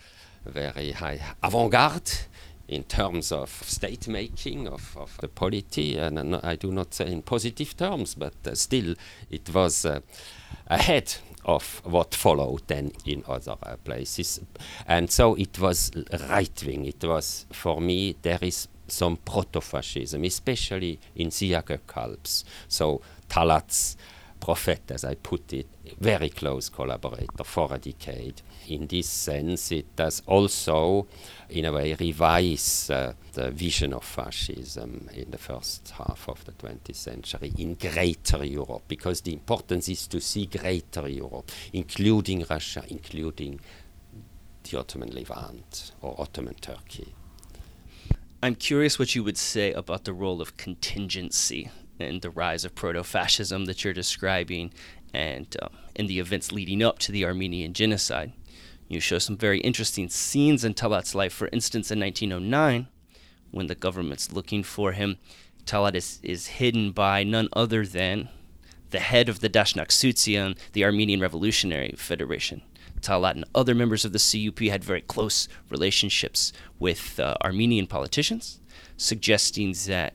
very 0.50 0.90
high 0.90 1.21
avant 1.42 1.71
garde 1.71 2.11
in 2.68 2.83
terms 2.85 3.30
of 3.30 3.49
state 3.49 4.09
making 4.09 4.66
of, 4.66 4.97
of 4.97 5.16
the 5.21 5.28
polity, 5.28 5.97
and 5.97 6.37
I 6.37 6.56
do 6.56 6.73
not 6.73 6.95
say 6.95 7.12
in 7.12 7.23
positive 7.23 7.76
terms, 7.76 8.14
but 8.14 8.35
uh, 8.45 8.54
still 8.54 8.95
it 9.30 9.49
was 9.54 9.87
uh, 9.87 10.00
ahead 10.66 11.14
of 11.44 11.80
what 11.84 12.14
followed 12.14 12.62
then 12.66 12.92
in 13.04 13.22
other 13.28 13.56
uh, 13.62 13.76
places. 13.84 14.40
And 14.86 15.10
so 15.10 15.34
it 15.36 15.58
was 15.58 15.92
right 16.28 16.62
wing. 16.66 16.84
It 16.86 17.04
was, 17.04 17.46
for 17.52 17.80
me, 17.80 18.16
there 18.22 18.38
is 18.42 18.68
some 18.88 19.16
proto 19.16 19.60
fascism, 19.60 20.24
especially 20.24 20.98
in 21.14 21.28
Ziya 21.28 21.62
Gökalp's. 21.62 22.44
So 22.68 23.00
Talat's 23.28 23.96
prophet, 24.46 24.92
as 24.92 25.04
I 25.04 25.16
put 25.16 25.52
it, 25.52 25.66
very 25.98 26.28
close 26.28 26.68
collaborator 26.68 27.42
for 27.42 27.74
a 27.74 27.78
decade. 27.78 28.42
In 28.68 28.86
this 28.86 29.08
sense, 29.08 29.72
it 29.72 29.96
does 29.96 30.22
also, 30.24 31.08
in 31.50 31.64
a 31.64 31.72
way, 31.72 31.96
revise 31.98 32.88
uh, 32.88 33.14
the 33.32 33.50
vision 33.50 33.92
of 33.92 34.04
fascism 34.04 35.10
in 35.12 35.32
the 35.32 35.38
first 35.38 35.90
half 35.98 36.28
of 36.28 36.44
the 36.44 36.52
20th 36.52 36.94
century 36.94 37.54
in 37.58 37.74
greater 37.74 38.44
Europe, 38.44 38.84
because 38.86 39.20
the 39.22 39.32
importance 39.32 39.88
is 39.88 40.06
to 40.06 40.20
see 40.20 40.46
greater 40.46 41.08
Europe, 41.08 41.50
including 41.72 42.46
Russia, 42.48 42.84
including 42.86 43.58
the 44.62 44.78
Ottoman 44.78 45.10
Levant 45.10 45.90
or 46.02 46.14
Ottoman 46.20 46.54
Turkey. 46.54 47.16
I'm 48.44 48.54
curious 48.54 48.96
what 48.96 49.12
you 49.16 49.24
would 49.24 49.38
say 49.38 49.72
about 49.72 50.04
the 50.04 50.12
role 50.12 50.40
of 50.40 50.56
contingency 50.56 51.68
and 51.98 52.22
the 52.22 52.30
rise 52.30 52.64
of 52.64 52.74
proto 52.74 53.02
fascism 53.02 53.64
that 53.66 53.84
you're 53.84 53.92
describing 53.92 54.72
and 55.14 55.56
in 55.94 56.06
the 56.06 56.18
events 56.18 56.52
leading 56.52 56.82
up 56.82 56.98
to 57.00 57.12
the 57.12 57.24
Armenian 57.24 57.72
genocide. 57.72 58.32
You 58.88 59.00
show 59.00 59.18
some 59.18 59.36
very 59.36 59.60
interesting 59.60 60.08
scenes 60.08 60.64
in 60.64 60.74
Talat's 60.74 61.14
life. 61.14 61.32
For 61.32 61.48
instance, 61.48 61.90
in 61.90 61.98
1909, 62.00 62.88
when 63.50 63.66
the 63.66 63.74
government's 63.74 64.32
looking 64.32 64.62
for 64.62 64.92
him, 64.92 65.18
Talat 65.64 65.94
is, 65.94 66.20
is 66.22 66.46
hidden 66.46 66.92
by 66.92 67.24
none 67.24 67.48
other 67.52 67.84
than 67.84 68.28
the 68.90 69.00
head 69.00 69.28
of 69.28 69.40
the 69.40 69.48
Dashnaktsutyun, 69.48 70.56
the 70.72 70.84
Armenian 70.84 71.20
Revolutionary 71.20 71.94
Federation. 71.96 72.62
Talat 73.00 73.32
and 73.32 73.44
other 73.54 73.74
members 73.74 74.04
of 74.04 74.12
the 74.12 74.18
CUP 74.18 74.60
had 74.68 74.84
very 74.84 75.00
close 75.00 75.48
relationships 75.68 76.52
with 76.78 77.18
uh, 77.18 77.34
Armenian 77.42 77.86
politicians, 77.86 78.60
suggesting 78.96 79.74
that 79.86 80.14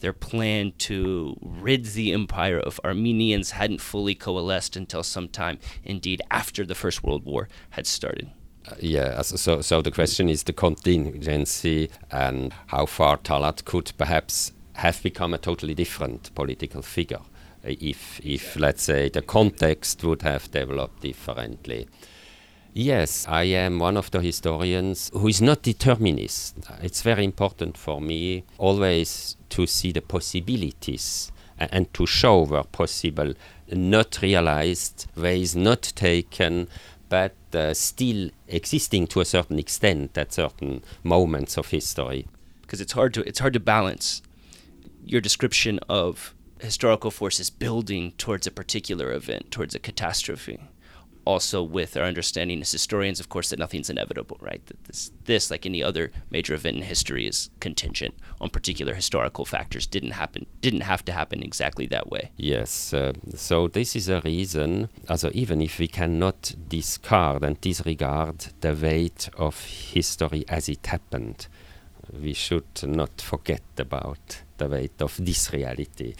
their 0.00 0.12
plan 0.12 0.72
to 0.78 1.36
rid 1.42 1.86
the 1.86 2.12
empire 2.12 2.58
of 2.58 2.80
Armenians 2.84 3.52
hadn't 3.52 3.80
fully 3.80 4.14
coalesced 4.14 4.76
until 4.76 5.02
sometime, 5.02 5.58
indeed, 5.84 6.22
after 6.30 6.64
the 6.64 6.74
First 6.74 7.02
World 7.02 7.24
War 7.24 7.48
had 7.70 7.86
started. 7.86 8.30
Uh, 8.66 8.74
yeah, 8.80 9.22
so, 9.22 9.60
so 9.60 9.80
the 9.82 9.90
question 9.90 10.28
is 10.28 10.42
the 10.42 10.52
contingency 10.52 11.90
and 12.10 12.52
how 12.66 12.86
far 12.86 13.16
Talat 13.16 13.64
could 13.64 13.92
perhaps 13.96 14.52
have 14.74 15.02
become 15.02 15.34
a 15.34 15.38
totally 15.38 15.74
different 15.74 16.34
political 16.34 16.82
figure 16.82 17.20
if, 17.64 18.20
if 18.24 18.56
let's 18.56 18.82
say, 18.82 19.08
the 19.08 19.22
context 19.22 20.02
would 20.04 20.22
have 20.22 20.50
developed 20.50 21.02
differently. 21.02 21.88
Yes, 22.74 23.26
I 23.26 23.44
am 23.44 23.78
one 23.78 23.96
of 23.96 24.10
the 24.10 24.20
historians 24.20 25.10
who 25.12 25.26
is 25.26 25.40
not 25.40 25.62
determinist. 25.62 26.56
It's 26.82 27.02
very 27.02 27.24
important 27.24 27.76
for 27.76 28.00
me 28.00 28.44
always 28.58 29.36
to 29.50 29.66
see 29.66 29.90
the 29.90 30.02
possibilities 30.02 31.32
and 31.58 31.92
to 31.94 32.06
show 32.06 32.44
where 32.44 32.62
possible, 32.62 33.32
not 33.72 34.20
realized, 34.22 35.06
ways 35.16 35.56
not 35.56 35.82
taken, 35.82 36.68
but 37.08 37.34
uh, 37.54 37.72
still 37.74 38.30
existing 38.46 39.06
to 39.08 39.20
a 39.20 39.24
certain 39.24 39.58
extent 39.58 40.16
at 40.16 40.34
certain 40.34 40.82
moments 41.02 41.56
of 41.56 41.68
history. 41.68 42.28
Because 42.62 42.80
it's 42.80 42.92
hard 42.92 43.14
to 43.14 43.26
it's 43.26 43.38
hard 43.38 43.54
to 43.54 43.60
balance 43.60 44.22
your 45.04 45.22
description 45.22 45.80
of 45.88 46.34
historical 46.60 47.10
forces 47.10 47.48
building 47.50 48.12
towards 48.18 48.46
a 48.46 48.50
particular 48.50 49.10
event, 49.12 49.50
towards 49.50 49.74
a 49.74 49.78
catastrophe 49.78 50.60
also 51.28 51.62
with 51.62 51.94
our 51.94 52.04
understanding 52.04 52.58
as 52.62 52.72
historians, 52.72 53.20
of 53.20 53.28
course, 53.28 53.50
that 53.50 53.58
nothing's 53.58 53.90
inevitable, 53.90 54.38
right? 54.40 54.64
That 54.64 54.82
this, 54.84 55.12
this, 55.26 55.50
like 55.50 55.66
any 55.66 55.82
other 55.82 56.10
major 56.30 56.54
event 56.54 56.78
in 56.78 56.82
history, 56.82 57.26
is 57.26 57.50
contingent 57.60 58.14
on 58.40 58.48
particular 58.48 58.94
historical 58.94 59.44
factors. 59.44 59.86
Didn't 59.86 60.12
happen, 60.12 60.46
didn't 60.62 60.80
have 60.92 61.04
to 61.04 61.12
happen 61.12 61.42
exactly 61.42 61.86
that 61.88 62.08
way. 62.08 62.30
Yes. 62.38 62.94
Uh, 62.94 63.12
so 63.34 63.68
this 63.68 63.94
is 63.94 64.08
a 64.08 64.22
reason. 64.22 64.88
Also, 65.10 65.30
even 65.34 65.60
if 65.60 65.78
we 65.78 65.86
cannot 65.86 66.54
discard 66.66 67.44
and 67.44 67.60
disregard 67.60 68.46
the 68.62 68.74
weight 68.74 69.28
of 69.36 69.54
history 69.66 70.46
as 70.48 70.70
it 70.70 70.86
happened, 70.86 71.46
we 72.10 72.32
should 72.32 72.72
not 72.82 73.20
forget 73.20 73.68
about 73.76 74.40
the 74.56 74.66
weight 74.66 75.02
of 75.02 75.22
this 75.22 75.52
reality 75.52 76.14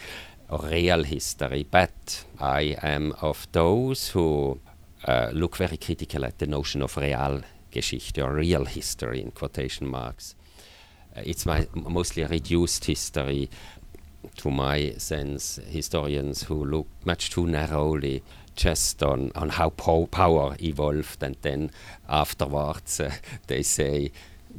real 0.50 1.02
history, 1.04 1.66
but 1.70 2.24
I 2.40 2.76
am 2.82 3.12
of 3.20 3.46
those 3.52 4.08
who 4.08 4.58
uh, 5.04 5.30
look 5.32 5.56
very 5.56 5.76
critical 5.76 6.24
at 6.24 6.38
the 6.38 6.46
notion 6.46 6.82
of 6.82 6.96
real 6.96 7.42
Geschichte 7.70 8.20
or 8.20 8.34
real 8.34 8.64
history 8.64 9.22
in 9.22 9.30
quotation 9.30 9.86
marks. 9.86 10.34
Uh, 11.16 11.22
it's 11.24 11.46
mostly 11.74 12.24
reduced 12.24 12.84
history, 12.84 13.48
to 14.36 14.50
my 14.50 14.92
sense, 14.98 15.60
historians 15.68 16.44
who 16.44 16.64
look 16.64 16.86
much 17.04 17.30
too 17.30 17.46
narrowly 17.46 18.22
just 18.56 19.02
on, 19.02 19.30
on 19.36 19.50
how 19.50 19.70
po 19.70 20.06
power 20.06 20.56
evolved, 20.60 21.22
and 21.22 21.36
then 21.42 21.70
afterwards 22.08 23.00
uh, 23.00 23.12
they 23.46 23.62
say 23.62 24.10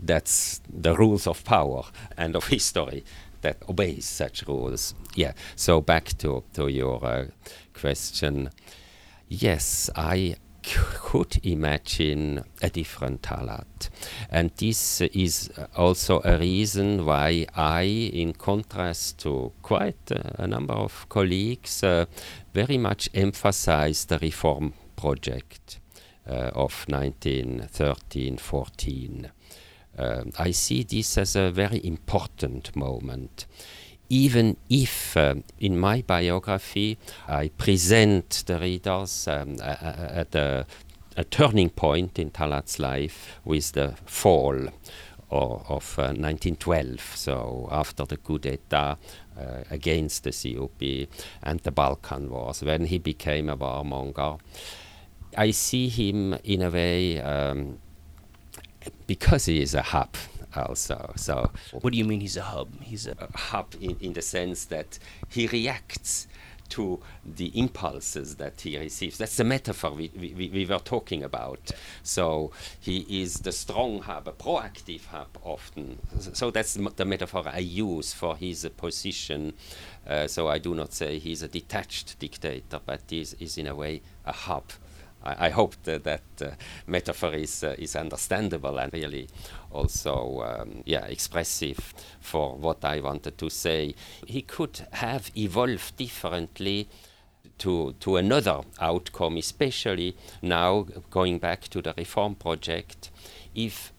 that's 0.04 0.62
the 0.70 0.96
rules 0.96 1.28
of 1.28 1.44
power 1.44 1.84
and 2.18 2.36
of 2.36 2.48
history 2.48 3.04
that 3.42 3.58
obeys 3.68 4.06
such 4.06 4.44
rules. 4.48 4.96
Yeah, 5.16 5.34
so 5.56 5.82
back 5.82 6.18
to, 6.20 6.44
to 6.54 6.68
your 6.68 7.04
uh, 7.04 7.26
question. 7.74 8.50
Yes, 9.32 9.92
I 9.96 10.38
could 10.64 11.40
imagine 11.44 12.44
a 12.64 12.70
different 12.72 13.22
Talat. 13.22 13.90
And 14.32 14.50
this 14.58 15.02
is 15.02 15.52
also 15.76 16.20
a 16.26 16.40
reason 16.40 17.06
why 17.06 17.46
I, 17.56 17.84
in 17.84 18.34
contrast 18.34 19.20
to 19.20 19.52
quite 19.62 20.10
a 20.10 20.48
number 20.48 20.74
of 20.74 21.08
colleagues, 21.10 21.84
uh, 21.84 22.06
very 22.56 22.80
much 22.80 23.08
emphasize 23.14 24.06
the 24.06 24.18
reform 24.18 24.74
project 24.96 25.80
uh, 26.28 26.50
of 26.56 26.86
1913 26.88 28.38
14. 28.38 29.32
Uh, 29.96 30.24
I 30.40 30.50
see 30.52 30.82
this 30.82 31.20
as 31.20 31.36
a 31.36 31.52
very 31.52 31.86
important 31.86 32.76
moment 32.76 33.46
even 34.10 34.58
if 34.70 35.16
uh, 35.16 35.36
in 35.60 35.78
my 35.78 36.02
biography 36.02 36.98
I 37.28 37.50
present 37.50 38.44
the 38.48 38.60
readers 38.60 39.28
um, 39.28 39.58
at 39.62 40.34
a, 40.34 40.66
a, 41.16 41.24
turning 41.24 41.70
point 41.70 42.18
in 42.18 42.32
Talat's 42.32 42.80
life 42.80 43.40
with 43.46 43.74
the 43.74 43.96
fall 44.06 44.70
of 45.32 46.00
uh, 46.00 46.10
1912, 46.18 47.00
so 47.16 47.70
after 47.72 48.04
the 48.04 48.18
coup 48.18 48.40
d'etat 48.40 48.98
uh, 49.38 49.64
against 49.70 50.24
the 50.24 50.32
CUP 50.32 51.08
and 51.44 51.60
the 51.60 51.72
Balkan 51.72 52.32
Wars, 52.32 52.64
when 52.64 52.86
he 52.86 52.98
became 52.98 53.48
a 53.48 53.56
warmonger. 53.56 54.40
I 55.38 55.52
see 55.52 55.90
him 55.90 56.34
in 56.44 56.64
a 56.64 56.72
way 56.72 57.22
um, 57.22 57.78
because 59.06 59.46
he 59.46 59.62
is 59.62 59.76
a 59.76 59.84
hub 59.84 60.16
also. 60.56 61.14
So, 61.16 61.52
what 61.72 61.92
do 61.92 61.98
you 61.98 62.06
mean 62.06 62.22
he's 62.22 62.38
a 62.38 62.42
hub? 62.42 62.70
He's 62.82 63.08
a, 63.08 63.16
a 63.20 63.38
hub 63.38 63.76
in, 63.80 63.98
in 64.00 64.14
the 64.14 64.22
sense 64.22 64.66
that 64.66 65.00
he 65.30 65.48
reacts 65.48 66.28
to 66.70 67.00
the 67.26 67.48
impulses 67.60 68.36
that 68.36 68.62
he 68.62 68.78
receives. 68.78 69.18
That's 69.18 69.36
the 69.36 69.44
metaphor 69.44 69.92
we, 69.92 70.12
we, 70.16 70.50
we, 70.54 70.66
were 70.66 70.80
talking 70.80 71.24
about. 71.24 71.72
So 72.04 72.52
he 72.80 73.22
is 73.22 73.36
the 73.40 73.52
strong 73.52 74.02
hub, 74.02 74.28
a 74.28 74.32
proactive 74.32 75.06
hub 75.08 75.38
often. 75.44 76.00
So 76.34 76.52
that's 76.52 76.76
the 76.96 77.06
metaphor 77.06 77.44
I 77.48 77.60
use 77.60 78.14
for 78.14 78.36
his 78.36 78.68
position. 78.78 79.54
Uh, 80.08 80.28
so 80.28 80.48
I 80.48 80.60
do 80.60 80.76
not 80.76 80.94
say 80.94 81.20
he's 81.20 81.42
a 81.42 81.48
detached 81.48 82.20
dictator, 82.20 82.80
but 82.86 83.02
he 83.10 83.22
is, 83.22 83.36
is 83.40 83.58
in 83.58 83.68
a 83.68 83.76
way 83.76 84.02
a 84.26 84.32
hub. 84.32 84.72
I, 85.24 85.48
I 85.48 85.50
hope 85.50 85.76
that 85.84 86.04
that 86.04 86.22
uh, 86.42 86.52
metaphor 86.88 87.34
is, 87.34 87.64
uh, 87.64 87.76
is 87.78 87.96
understandable 87.96 88.78
and 88.80 88.94
really 88.94 89.28
also 89.72 90.42
um, 90.42 90.84
yeah 90.86 91.06
expressive 91.06 91.94
for 92.20 92.56
what 92.56 92.84
I 92.84 93.00
wanted 93.00 93.38
to 93.38 93.50
say. 93.50 93.96
He 94.26 94.42
could 94.42 94.88
have 94.92 95.32
evolved 95.36 95.98
differently 95.98 96.88
to, 97.60 97.94
to 98.00 98.16
another 98.18 98.62
outcome, 98.80 99.38
especially 99.38 100.16
now 100.42 100.88
going 101.10 101.40
back 101.40 101.68
to 101.70 101.82
the 101.82 101.94
reform 101.98 102.36
project, 102.36 103.12
if 103.54 103.94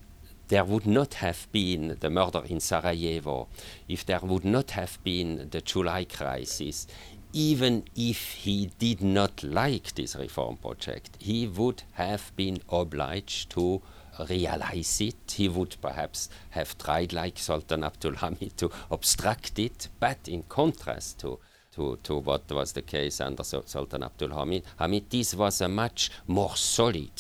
there 0.48 0.64
would 0.64 0.87
not 0.87 1.14
have 1.14 1.46
been 1.52 1.96
the 2.00 2.11
murder 2.11 2.42
in 2.46 2.59
Sarajevo, 2.59 3.48
if 3.88 4.04
there 4.04 4.20
would 4.20 4.44
not 4.44 4.72
have 4.72 4.98
been 5.04 5.48
the 5.50 5.61
July 5.61 6.04
crisis, 6.04 6.88
even 7.32 7.84
if 7.96 8.32
he 8.32 8.70
did 8.78 9.02
not 9.02 9.42
like 9.42 9.94
this 9.94 10.16
reform 10.16 10.56
project, 10.56 11.16
he 11.18 11.46
would 11.46 11.82
have 11.92 12.32
been 12.36 12.60
obliged 12.68 13.50
to 13.50 13.82
realize 14.28 15.00
it. 15.00 15.34
He 15.34 15.48
would 15.48 15.76
perhaps 15.80 16.28
have 16.50 16.76
tried, 16.78 17.12
like 17.12 17.38
Sultan 17.38 17.82
Abdulhamid, 17.82 18.56
to 18.56 18.70
obstruct 18.90 19.58
it, 19.58 19.88
but 19.98 20.18
in 20.26 20.42
contrast 20.44 21.20
to 21.20 21.38
to, 21.72 21.98
to 22.02 22.16
what 22.16 22.50
was 22.50 22.72
the 22.72 22.82
case 22.82 23.20
under 23.20 23.44
Sultan 23.44 24.02
Abdulhamid, 24.02 24.64
Hamid, 24.78 25.08
this 25.08 25.34
was 25.34 25.60
a 25.60 25.68
much 25.68 26.10
more 26.26 26.56
solid 26.56 27.10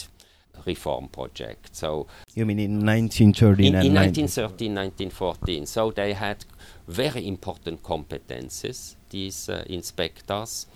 reform 0.66 1.08
project. 1.08 1.74
So 1.74 2.06
you 2.34 2.44
mean 2.46 2.58
in 2.58 2.84
1913 2.84 3.66
in, 3.66 3.74
in 3.74 3.94
1913, 3.94 4.74
1914. 4.74 5.66
So 5.66 5.90
they 5.90 6.12
had 6.12 6.44
very 6.88 7.26
important 7.26 7.82
competences, 7.82 8.96
these 9.10 9.48
uh, 9.48 9.64
inspectors. 9.66 10.66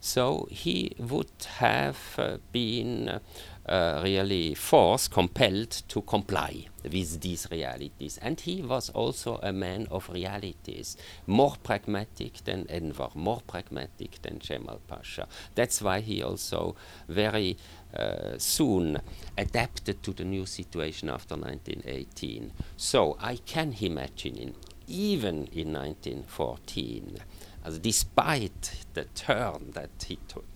So 0.00 0.46
he 0.50 0.92
would 0.98 1.30
have 1.58 1.98
uh, 2.18 2.36
been 2.52 3.20
uh, 3.68 4.00
really 4.04 4.54
forced, 4.54 5.10
compelled 5.10 5.70
to 5.88 6.00
comply 6.02 6.66
with 6.84 7.20
these 7.20 7.48
realities. 7.50 8.18
And 8.22 8.38
he 8.38 8.62
was 8.62 8.90
also 8.90 9.40
a 9.42 9.52
man 9.52 9.88
of 9.90 10.08
realities, 10.08 10.96
more 11.26 11.56
pragmatic 11.62 12.44
than 12.44 12.66
Enver, 12.68 13.08
more 13.14 13.40
pragmatic 13.46 14.22
than 14.22 14.40
Cemal 14.40 14.80
Pasha. 14.86 15.26
That's 15.56 15.82
why 15.82 16.00
he 16.00 16.22
also 16.22 16.76
very 17.08 17.56
uh, 17.92 18.38
soon 18.38 19.00
adapted 19.36 20.02
to 20.04 20.12
the 20.12 20.24
new 20.24 20.46
situation 20.46 21.10
after 21.10 21.34
1918. 21.34 22.52
So 22.76 23.16
I 23.20 23.36
can 23.36 23.74
imagine, 23.80 24.36
in, 24.36 24.54
even 24.86 25.48
in 25.52 25.72
1914, 25.72 27.18
as 27.66 27.80
despite 27.80 28.84
the 28.94 29.04
turn 29.04 29.72
that 29.72 30.06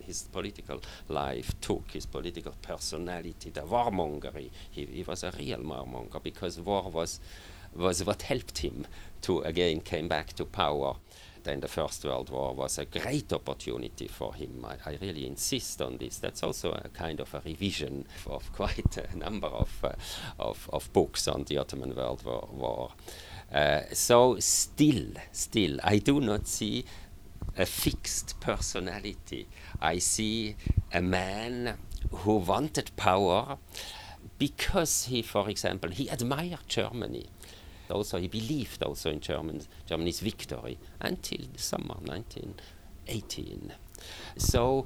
his 0.01 0.23
political 0.31 0.81
life 1.09 1.61
took, 1.61 1.91
his 1.91 2.07
political 2.07 2.55
personality, 2.63 3.51
the 3.51 3.63
warmongery, 3.63 4.51
he, 4.71 4.85
he 4.85 5.03
was 5.03 5.25
a 5.25 5.33
real 5.37 5.59
warmonger 5.59 6.23
because 6.23 6.61
war 6.61 6.89
was, 6.89 7.19
was 7.75 8.05
what 8.05 8.23
helped 8.23 8.59
him 8.59 8.87
to 9.23 9.41
again 9.41 9.81
came 9.81 10.07
back 10.07 10.33
to 10.35 10.45
power. 10.45 10.95
Then 11.43 11.61
the 11.61 11.69
First 11.69 12.05
World 12.05 12.31
War 12.31 12.55
was 12.55 12.79
a 12.79 12.85
great 12.85 13.33
opportunity 13.33 14.07
for 14.07 14.35
him. 14.35 14.65
I, 14.65 14.91
I 14.91 14.99
really 15.01 15.27
insist 15.27 15.81
on 15.81 15.97
this. 15.97 16.19
That's 16.19 16.43
also 16.43 16.73
a 16.73 16.91
kind 16.91 17.19
of 17.19 17.35
a 17.35 17.41
revision 17.45 18.05
of 18.27 18.53
quite 18.53 18.97
a 18.99 19.17
number 19.17 19.49
of, 19.49 19.71
uh, 19.83 19.93
of, 20.39 20.69
of, 20.73 20.93
books 20.93 21.27
on 21.27 21.45
the 21.45 21.57
Ottoman 21.57 21.97
World 21.97 22.25
War. 22.25 22.47
war. 22.53 22.93
Uh, 23.53 23.81
so 23.93 24.37
still, 24.39 25.07
still, 25.33 25.79
I 25.83 25.99
do 25.99 26.21
not 26.21 26.47
see 26.47 26.85
a 27.57 27.67
fixed 27.67 28.39
personality. 28.41 29.49
I 29.81 29.99
see 29.99 30.57
a 30.93 31.03
man 31.03 31.77
who 32.11 32.37
wanted 32.37 32.95
power 32.97 33.59
because 34.39 35.07
he, 35.07 35.23
for 35.23 35.49
example, 35.51 35.91
he 35.91 36.09
admired 36.09 36.69
Germany. 36.69 37.27
Also, 37.91 38.19
he 38.19 38.29
believed 38.29 38.83
also 38.83 39.11
in 39.11 39.21
German, 39.21 39.63
Germany's 39.87 40.21
victory 40.21 40.79
until 41.01 41.41
the 41.53 41.59
summer 41.59 41.97
1918. 42.05 43.73
So, 44.37 44.85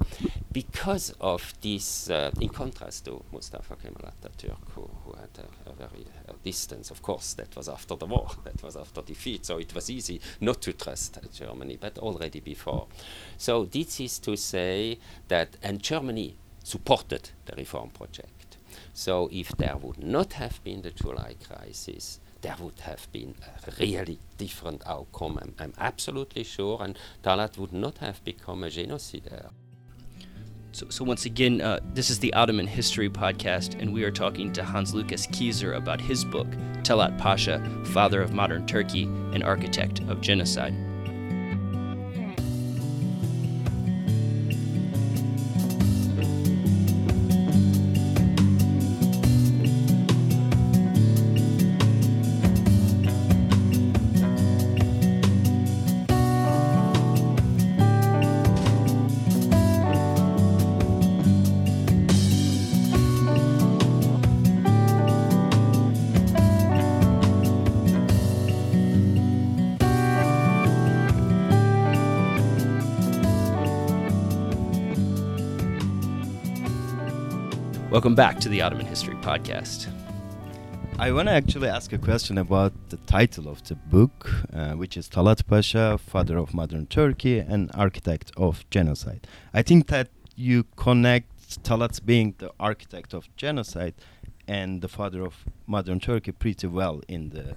because 0.51 1.13
of 1.19 1.53
this, 1.61 2.09
uh, 2.09 2.31
in 2.39 2.49
contrast 2.49 3.05
to 3.05 3.23
Mustafa 3.31 3.75
Kemal 3.75 4.11
Atatürk, 4.11 4.71
who, 4.73 4.89
who 5.03 5.13
had 5.13 5.29
a, 5.37 5.69
a 5.69 5.73
very 5.73 6.05
uh, 6.27 6.33
distance, 6.43 6.91
of 6.91 7.01
course, 7.01 7.33
that 7.35 7.55
was 7.55 7.69
after 7.69 7.95
the 7.95 8.05
war, 8.05 8.29
that 8.43 8.61
was 8.63 8.75
after 8.75 9.01
defeat, 9.01 9.45
so 9.45 9.57
it 9.57 9.73
was 9.73 9.89
easy 9.89 10.19
not 10.41 10.61
to 10.61 10.73
trust 10.73 11.19
Germany, 11.33 11.77
but 11.79 11.97
already 11.99 12.39
before. 12.39 12.87
So, 13.37 13.65
this 13.65 13.99
is 13.99 14.19
to 14.19 14.35
say 14.35 14.99
that, 15.27 15.57
and 15.61 15.81
Germany 15.81 16.35
supported 16.63 17.29
the 17.45 17.55
reform 17.55 17.89
project. 17.89 18.57
So, 18.93 19.29
if 19.31 19.49
there 19.57 19.77
would 19.77 20.03
not 20.03 20.33
have 20.33 20.63
been 20.63 20.81
the 20.81 20.91
July 20.91 21.35
crisis, 21.47 22.19
there 22.45 22.55
would 22.59 22.79
have 22.81 23.11
been 23.11 23.33
a 23.65 23.71
really 23.79 24.19
different 24.37 24.83
outcome. 24.85 25.39
I'm, 25.41 25.55
I'm 25.57 25.73
absolutely 25.79 26.43
sure, 26.43 26.77
and 26.79 26.95
Talat 27.23 27.57
would 27.57 27.73
not 27.73 27.97
have 27.97 28.23
become 28.23 28.63
a 28.63 28.67
genocidaire. 28.67 29.49
So, 30.71 30.85
so 30.89 31.03
once 31.03 31.25
again, 31.25 31.61
uh, 31.61 31.79
this 31.95 32.11
is 32.11 32.19
the 32.19 32.31
Ottoman 32.33 32.67
History 32.67 33.09
Podcast, 33.09 33.81
and 33.81 33.91
we 33.91 34.03
are 34.03 34.11
talking 34.11 34.53
to 34.53 34.63
Hans 34.63 34.93
Lukas 34.93 35.25
Kieser 35.25 35.75
about 35.75 35.99
his 35.99 36.23
book, 36.23 36.47
Talat 36.83 37.17
Pasha, 37.17 37.57
Father 37.85 38.21
of 38.21 38.31
Modern 38.31 38.67
Turkey 38.67 39.05
and 39.33 39.43
Architect 39.43 40.01
of 40.01 40.21
Genocide. 40.21 40.84
Welcome 78.05 78.15
back 78.17 78.39
to 78.41 78.49
the 78.49 78.61
Ottoman 78.61 78.85
History 78.85 79.15
Podcast. 79.15 79.87
I 80.99 81.11
want 81.11 81.27
to 81.27 81.31
actually 81.31 81.69
ask 81.69 81.91
a 81.91 81.97
question 81.97 82.37
about 82.37 82.71
the 82.89 82.97
title 82.97 83.47
of 83.47 83.63
the 83.63 83.73
book, 83.73 84.29
uh, 84.53 84.73
which 84.73 84.95
is 84.95 85.09
Talat 85.09 85.47
Pasha, 85.47 85.97
Father 85.97 86.37
of 86.37 86.53
Modern 86.53 86.85
Turkey 86.85 87.39
and 87.39 87.71
Architect 87.73 88.31
of 88.37 88.63
Genocide. 88.69 89.25
I 89.55 89.63
think 89.63 89.87
that 89.87 90.09
you 90.35 90.65
connect 90.75 91.63
Talat 91.63 92.05
being 92.05 92.35
the 92.37 92.51
architect 92.59 93.15
of 93.15 93.27
genocide 93.37 93.95
and 94.47 94.83
the 94.83 94.87
father 94.87 95.23
of 95.23 95.43
modern 95.65 95.99
Turkey 95.99 96.31
pretty 96.31 96.67
well 96.67 97.01
in 97.07 97.29
the 97.29 97.55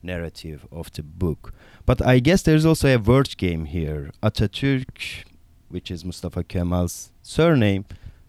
narrative 0.00 0.64
of 0.70 0.92
the 0.92 1.02
book. 1.02 1.52
But 1.86 2.06
I 2.06 2.20
guess 2.20 2.42
there's 2.42 2.64
also 2.64 2.86
a 2.86 3.00
word 3.00 3.36
game 3.36 3.64
here. 3.64 4.12
Atatürk, 4.22 5.24
which 5.68 5.90
is 5.90 6.04
Mustafa 6.04 6.44
Kemal's 6.44 7.10
surname, 7.20 7.84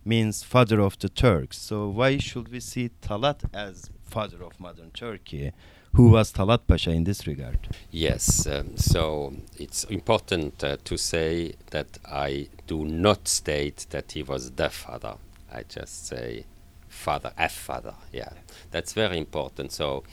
means 0.06 0.44
father 0.44 0.80
of 0.80 0.98
the 1.00 1.10
Turks. 1.10 1.58
So 1.58 1.90
why 1.90 2.18
should 2.18 2.50
we 2.50 2.60
see 2.60 2.92
Talat 3.02 3.44
as 3.54 3.90
father 4.04 4.44
of 4.44 4.60
modern 4.60 4.92
Turkey? 4.92 5.52
Who 5.94 6.10
was 6.10 6.32
Talat 6.32 6.68
Pasha 6.68 6.92
in 6.92 7.04
this 7.04 7.26
regard? 7.26 7.68
Yes, 7.90 8.46
um, 8.46 8.78
so 8.78 9.34
it's 9.58 9.86
important 9.86 10.64
uh, 10.64 10.78
to 10.84 10.98
say 10.98 11.54
that 11.72 11.98
I 12.06 12.50
do 12.68 12.86
not 12.86 13.28
state 13.28 13.88
that 13.90 14.12
he 14.12 14.22
was 14.22 14.52
the 14.52 14.70
father. 14.70 15.16
I 15.52 15.64
just 15.64 16.06
say 16.06 16.46
father, 16.88 17.32
a 17.38 17.50
father. 17.50 17.96
Yeah, 18.14 18.30
that's 18.70 18.94
very 18.94 19.18
important. 19.18 19.72
So 19.72 20.04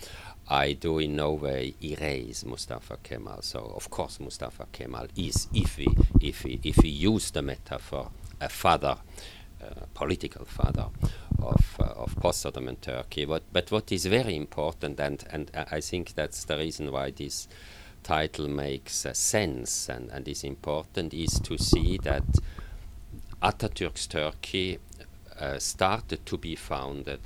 I 0.48 0.72
do 0.72 0.98
in 0.98 1.16
no 1.16 1.32
way 1.32 1.74
erase 1.82 2.44
Mustafa 2.44 2.98
Kemal. 3.02 3.42
So 3.42 3.72
of 3.76 3.90
course 3.90 4.18
Mustafa 4.18 4.66
Kemal 4.72 5.08
is, 5.16 5.48
if 5.52 5.76
we 5.76 5.88
if 6.20 6.44
we 6.44 6.60
if 6.62 6.78
we 6.78 6.88
use 6.88 7.30
the 7.32 7.42
metaphor, 7.42 8.10
a 8.40 8.48
father 8.48 8.96
political 9.94 10.44
father 10.44 10.86
of, 11.38 11.76
uh, 11.80 11.84
of 11.84 12.14
post-Ottoman 12.16 12.76
Turkey. 12.76 13.24
But, 13.24 13.42
but 13.52 13.70
what 13.70 13.90
is 13.92 14.06
very 14.06 14.36
important, 14.36 15.00
and, 15.00 15.24
and 15.30 15.50
I 15.54 15.80
think 15.80 16.14
that's 16.14 16.44
the 16.44 16.58
reason 16.58 16.92
why 16.92 17.10
this 17.10 17.48
title 18.02 18.48
makes 18.48 19.06
uh, 19.06 19.12
sense 19.12 19.88
and, 19.88 20.10
and 20.10 20.28
is 20.28 20.44
important, 20.44 21.14
is 21.14 21.40
to 21.40 21.58
see 21.58 21.98
that 22.02 22.24
Atatürk's 23.42 24.06
Turkey 24.06 24.78
uh, 25.38 25.58
started 25.58 26.24
to 26.26 26.38
be 26.38 26.56
founded 26.56 27.20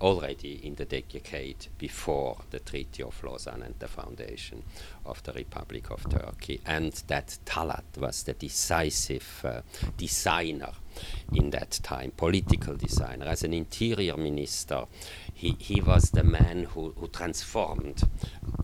already 0.00 0.60
in 0.64 0.74
the 0.76 0.84
decade 0.84 1.66
before 1.76 2.38
the 2.50 2.60
Treaty 2.60 3.02
of 3.02 3.22
Lausanne 3.22 3.62
and 3.62 3.74
the 3.78 3.88
foundation 3.88 4.62
of 5.04 5.22
the 5.24 5.32
Republic 5.32 5.90
of 5.90 6.08
Turkey, 6.08 6.60
and 6.64 6.92
that 7.08 7.38
Talat 7.44 7.84
was 7.98 8.22
the 8.22 8.34
decisive 8.34 9.44
uh, 9.44 9.60
designer 9.96 10.72
in 11.32 11.50
that 11.50 11.80
time, 11.82 12.12
political 12.16 12.74
designer. 12.76 13.26
As 13.26 13.42
an 13.42 13.52
interior 13.52 14.16
minister, 14.16 14.84
he, 15.32 15.56
he 15.58 15.80
was 15.80 16.10
the 16.10 16.24
man 16.24 16.64
who, 16.64 16.92
who 16.96 17.08
transformed 17.08 18.02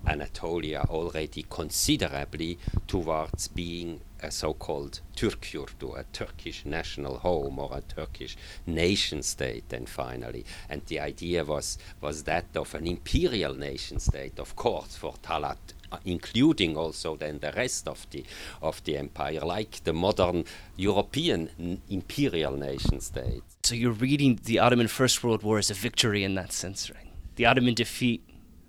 Anatolia 0.06 0.84
already 0.88 1.44
considerably 1.48 2.58
towards 2.86 3.48
being 3.48 4.00
a 4.24 4.30
so-called 4.30 5.00
Türkyurdu, 5.16 5.98
a 5.98 6.04
Turkish 6.12 6.64
national 6.64 7.18
home 7.18 7.58
or 7.58 7.70
a 7.76 7.80
Turkish 7.80 8.36
nation 8.66 9.22
state 9.22 9.68
then 9.68 9.86
finally. 9.86 10.44
And 10.68 10.82
the 10.86 11.00
idea 11.00 11.44
was, 11.44 11.78
was 12.00 12.24
that 12.24 12.46
of 12.56 12.74
an 12.74 12.86
imperial 12.86 13.54
nation 13.54 14.00
state, 14.00 14.38
of 14.38 14.56
course, 14.56 14.96
for 14.96 15.14
Talat 15.22 15.58
uh, 15.94 15.98
including 16.04 16.76
also 16.76 17.14
then 17.14 17.38
the 17.38 17.52
rest 17.52 17.86
of 17.86 18.06
the 18.10 18.24
of 18.60 18.82
the 18.84 18.96
empire, 18.96 19.40
like 19.40 19.84
the 19.84 19.92
modern 19.92 20.44
European 20.76 21.80
imperial 21.88 22.56
nation 22.56 23.00
states. 23.00 23.56
So 23.62 23.74
you're 23.76 23.92
reading 23.92 24.40
the 24.42 24.58
Ottoman 24.58 24.88
First 24.88 25.22
World 25.22 25.42
War 25.44 25.58
as 25.58 25.70
a 25.70 25.74
victory 25.74 26.24
in 26.24 26.34
that 26.34 26.52
sense, 26.52 26.90
right? 26.90 27.12
The 27.36 27.46
Ottoman 27.46 27.74
defeat. 27.74 28.22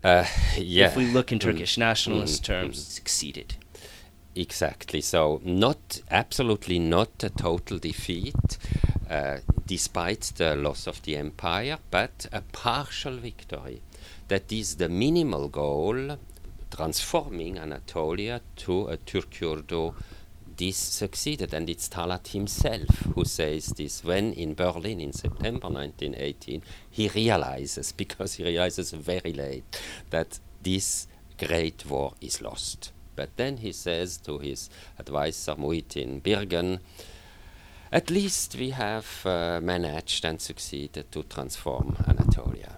Uh, 0.03 0.25
yeah. 0.57 0.87
If 0.87 0.95
we 0.95 1.07
look 1.07 1.31
in 1.31 1.39
Turkish 1.39 1.75
mm. 1.75 1.79
nationalist 1.79 2.43
mm. 2.43 2.45
terms, 2.45 2.79
mm. 2.79 2.91
succeeded. 2.91 3.55
Exactly. 4.35 4.99
So 4.99 5.39
not 5.43 6.01
absolutely 6.11 6.77
not 6.77 7.23
a 7.23 7.29
total 7.29 7.77
defeat, 7.77 8.57
uh, 9.09 9.37
despite 9.65 10.33
the 10.35 10.55
loss 10.55 10.87
of 10.87 11.01
the 11.03 11.15
empire, 11.15 11.77
but 11.89 12.25
a 12.33 12.41
partial 12.41 13.15
victory. 13.15 13.81
That 14.27 14.51
is 14.51 14.75
the 14.75 14.89
minimal 14.89 15.47
goal, 15.47 16.17
transforming 16.69 17.57
Anatolia 17.57 18.41
to 18.57 18.87
a 18.87 18.97
Türkyurdu. 18.97 19.93
This 20.57 20.77
succeeded, 20.77 21.53
and 21.53 21.69
it's 21.69 21.89
Talat 21.89 22.29
himself 22.29 22.89
who 23.13 23.25
says 23.25 23.67
this 23.77 24.03
when 24.03 24.33
in 24.33 24.53
Berlin 24.53 25.01
in 25.01 25.11
September 25.13 25.67
1918 25.69 26.61
he 26.91 27.07
realizes, 27.09 27.91
because 27.97 28.33
he 28.35 28.43
realizes 28.43 28.91
very 28.91 29.33
late, 29.33 29.81
that 30.09 30.39
this 30.61 31.07
great 31.37 31.85
war 31.85 32.13
is 32.21 32.41
lost. 32.41 32.91
But 33.15 33.35
then 33.37 33.57
he 33.57 33.71
says 33.71 34.17
to 34.17 34.39
his 34.39 34.69
advisor 34.99 35.55
Muhyiddin 35.55 36.21
Birgen, 36.21 36.79
at 37.91 38.09
least 38.09 38.55
we 38.55 38.71
have 38.71 39.25
uh, 39.25 39.59
managed 39.61 40.25
and 40.25 40.41
succeeded 40.41 41.11
to 41.11 41.23
transform 41.23 41.95
Anatolia. 42.07 42.77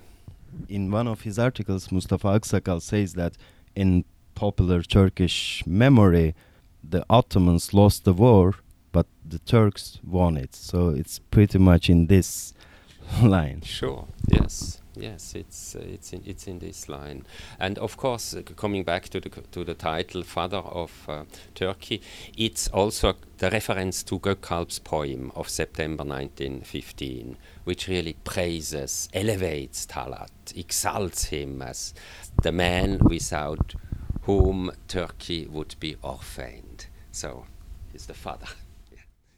In 0.69 0.91
one 0.91 1.07
of 1.07 1.21
his 1.21 1.39
articles, 1.39 1.91
Mustafa 1.91 2.39
Aksakal 2.39 2.81
says 2.81 3.13
that 3.13 3.33
in 3.75 4.05
popular 4.35 4.81
Turkish 4.83 5.63
memory, 5.65 6.35
the 6.83 7.03
Ottomans 7.09 7.73
lost 7.73 8.03
the 8.03 8.13
war, 8.13 8.55
but 8.91 9.07
the 9.25 9.39
Turks 9.39 9.99
won 10.03 10.37
it. 10.37 10.55
So 10.55 10.89
it's 10.89 11.19
pretty 11.19 11.57
much 11.57 11.89
in 11.89 12.07
this 12.07 12.53
line. 13.23 13.61
Sure, 13.61 14.07
yes. 14.27 14.81
Yes, 14.99 15.35
it's 15.35 15.75
uh, 15.75 15.79
it's 15.83 16.13
in 16.13 16.23
it's 16.25 16.47
in 16.47 16.59
this 16.59 16.89
line, 16.89 17.25
and 17.59 17.77
of 17.77 17.97
course, 17.97 18.33
uh, 18.33 18.41
coming 18.55 18.83
back 18.83 19.09
to 19.09 19.19
the 19.19 19.29
to 19.29 19.63
the 19.63 19.73
title 19.73 20.23
"Father 20.23 20.57
of 20.57 20.91
uh, 21.07 21.25
Turkey," 21.53 22.01
it's 22.35 22.67
also 22.69 23.15
the 23.37 23.49
reference 23.51 24.03
to 24.03 24.19
Gökalp's 24.19 24.79
poem 24.79 25.31
of 25.35 25.49
September 25.49 26.03
1915, 26.03 27.37
which 27.63 27.87
really 27.87 28.13
praises, 28.23 29.09
elevates 29.13 29.85
Talat, 29.85 30.31
exalts 30.55 31.25
him 31.25 31.61
as 31.61 31.93
the 32.41 32.51
man 32.51 32.97
without 32.99 33.75
whom 34.23 34.71
Turkey 34.87 35.47
would 35.47 35.75
be 35.79 35.95
orphaned. 36.01 36.87
So, 37.11 37.45
he's 37.91 38.07
the 38.07 38.13
father. 38.13 38.47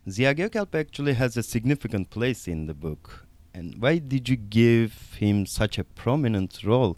Ziya 0.07 0.33
Gökalp 0.35 0.73
actually 0.73 1.13
has 1.13 1.37
a 1.37 1.43
significant 1.43 2.09
place 2.09 2.47
in 2.47 2.65
the 2.67 2.73
book 2.73 3.27
and 3.53 3.75
why 3.79 3.97
did 3.97 4.29
you 4.29 4.35
give 4.35 5.15
him 5.17 5.45
such 5.45 5.77
a 5.77 5.83
prominent 5.83 6.63
role 6.63 6.97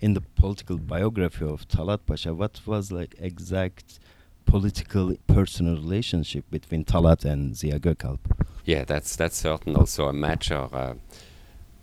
in 0.00 0.14
the 0.14 0.20
political 0.20 0.78
biography 0.78 1.44
of 1.44 1.68
Talat 1.68 2.00
Pasha? 2.06 2.34
What 2.34 2.60
was 2.66 2.90
like 2.90 3.14
exact 3.18 3.98
political 4.44 5.14
personal 5.26 5.76
relationship 5.76 6.44
between 6.50 6.84
Talat 6.84 7.24
and 7.24 7.54
Ziya 7.54 7.78
Gökalp? 7.78 8.18
Yeah, 8.64 8.84
that's 8.84 9.16
that's 9.16 9.36
certain 9.36 9.76
also 9.76 10.08
a 10.08 10.12
major 10.12 10.68
uh, 10.72 10.94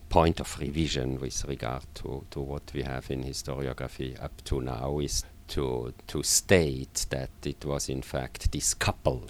point 0.10 0.40
of 0.40 0.60
revision 0.60 1.20
with 1.20 1.46
regard 1.46 1.84
to, 1.96 2.26
to 2.32 2.40
what 2.40 2.64
we 2.74 2.84
have 2.84 3.10
in 3.12 3.24
historiography 3.24 4.22
up 4.22 4.42
to 4.46 4.62
now 4.62 5.00
is 5.00 5.24
to 5.48 5.94
to 6.08 6.24
state 6.24 7.06
that 7.10 7.30
it 7.44 7.66
was 7.66 7.90
in 7.90 8.02
fact 8.02 8.52
this 8.52 8.74
couple 8.74 9.24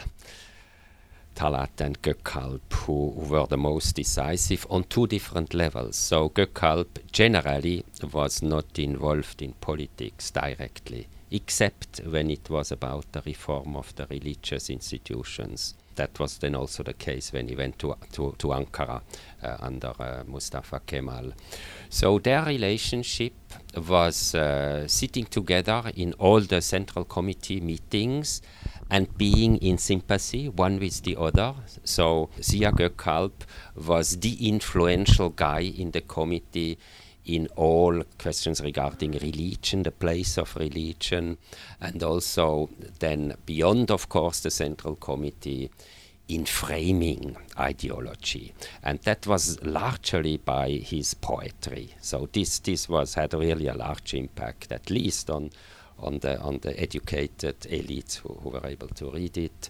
Talat 1.39 1.79
and 1.79 2.01
Gökalp, 2.01 2.73
who, 2.73 3.13
were 3.15 3.47
the 3.47 3.55
most 3.55 3.95
decisive 3.95 4.67
on 4.69 4.83
two 4.83 5.07
different 5.07 5.53
levels. 5.53 5.95
So 5.95 6.27
Gökalp 6.27 6.99
generally 7.13 7.85
was 8.11 8.41
not 8.41 8.77
involved 8.77 9.41
in 9.41 9.53
politics 9.53 10.31
directly, 10.31 11.07
except 11.31 12.01
when 12.05 12.29
it 12.29 12.49
was 12.49 12.73
about 12.73 13.13
the 13.13 13.21
reform 13.25 13.77
of 13.77 13.95
the 13.95 14.05
religious 14.09 14.69
institutions. 14.69 15.75
That 15.95 16.19
was 16.19 16.39
then 16.39 16.55
also 16.55 16.83
the 16.83 16.93
case 16.93 17.31
when 17.31 17.47
he 17.47 17.55
went 17.55 17.79
to, 17.79 17.95
to, 18.11 18.35
to 18.37 18.47
Ankara 18.47 19.01
uh, 19.41 19.57
under 19.61 19.93
uh, 19.97 20.23
Mustafa 20.27 20.81
Kemal. 20.85 21.31
So 21.89 22.19
their 22.19 22.43
relationship 22.43 23.33
was 23.77 24.35
uh, 24.35 24.89
sitting 24.89 25.25
together 25.25 25.83
in 25.95 26.11
all 26.19 26.41
the 26.41 26.59
Central 26.59 27.05
Committee 27.05 27.61
meetings 27.61 28.41
and 28.89 29.17
being 29.17 29.57
in 29.57 29.77
sympathy 29.77 30.49
one 30.49 30.79
with 30.79 31.03
the 31.03 31.15
other. 31.15 31.53
So 31.83 32.29
Ziya 32.39 32.71
Gökalp 32.71 33.31
was 33.75 34.17
the 34.17 34.47
influential 34.47 35.29
guy 35.29 35.61
in 35.61 35.91
the 35.91 36.01
committee 36.01 36.77
in 37.25 37.47
all 37.55 38.01
questions 38.17 38.61
regarding 38.61 39.11
religion, 39.11 39.83
the 39.83 39.91
place 39.91 40.37
of 40.37 40.55
religion, 40.55 41.37
and 41.79 42.01
also 42.01 42.69
then 42.99 43.35
beyond, 43.45 43.91
of 43.91 44.09
course, 44.09 44.39
the 44.39 44.49
Central 44.49 44.95
Committee 44.95 45.69
in 46.27 46.45
framing 46.45 47.35
ideology. 47.59 48.53
And 48.83 48.99
that 49.01 49.27
was 49.27 49.61
largely 49.63 50.37
by 50.37 50.69
his 50.69 51.13
poetry. 51.13 51.95
So 52.01 52.29
this, 52.31 52.59
this 52.59 52.87
was 52.87 53.15
had 53.15 53.33
really 53.33 53.67
a 53.67 53.73
large 53.73 54.13
impact, 54.13 54.71
at 54.71 54.89
least 54.89 55.29
on 55.29 55.51
on 56.01 56.19
the 56.19 56.39
on 56.39 56.59
the 56.59 56.79
educated 56.79 57.59
elites 57.61 58.17
who, 58.17 58.33
who, 58.41 58.49
were 58.49 58.65
able 58.65 58.87
to 58.87 59.11
read 59.11 59.37
it. 59.37 59.69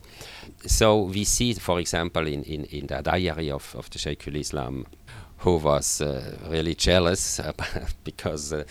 So 0.65 1.01
we 1.01 1.23
see, 1.23 1.53
for 1.53 1.79
example, 1.79 2.27
in, 2.27 2.43
in, 2.43 2.65
in 2.65 2.87
the 2.87 3.01
diary 3.01 3.51
of, 3.51 3.75
of 3.75 3.89
the 3.89 3.99
Sheikhul 3.99 4.35
Islam, 4.35 4.85
who 5.39 5.57
was 5.57 6.01
uh, 6.01 6.37
really 6.49 6.75
jealous 6.75 7.39
because 8.03 8.53
uh, 8.53 8.63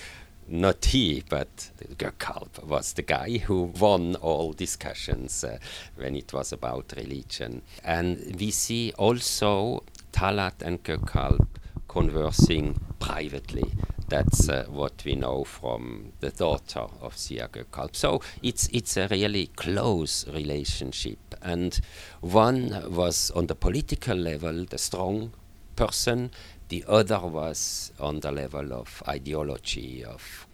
not 0.48 0.84
he, 0.86 1.22
but 1.28 1.70
Gökalp 1.96 2.64
was 2.64 2.94
the 2.94 3.02
guy 3.02 3.38
who 3.38 3.64
won 3.78 4.14
all 4.16 4.52
discussions 4.52 5.44
uh, 5.44 5.58
when 5.96 6.16
it 6.16 6.32
was 6.32 6.52
about 6.52 6.94
religion. 6.96 7.62
And 7.84 8.36
we 8.38 8.50
see 8.50 8.92
also 8.96 9.84
Talat 10.12 10.62
and 10.62 10.82
Gökalp 10.82 11.46
conversing 11.86 12.80
privately 12.98 13.72
that's 14.08 14.48
uh, 14.48 14.64
what 14.68 15.02
we 15.04 15.14
know 15.14 15.44
from 15.44 16.12
the 16.20 16.30
daughter 16.30 16.86
of 17.00 17.14
Ziya 17.14 17.48
Gökalp. 17.48 17.94
So 17.94 18.20
it's 18.42 18.68
it's 18.72 18.96
a 18.96 19.08
really 19.08 19.48
close 19.48 20.26
relationship, 20.28 21.18
and 21.42 21.78
one 22.20 22.94
was 22.94 23.30
on 23.32 23.46
the 23.46 23.54
political 23.54 24.16
level 24.16 24.64
the 24.64 24.78
strong 24.78 25.32
person, 25.76 26.30
the 26.68 26.84
other 26.88 27.20
was 27.20 27.92
on 28.00 28.20
the 28.20 28.32
level 28.32 28.72
of 28.72 29.02
ideology 29.06 30.04
of 30.04 30.46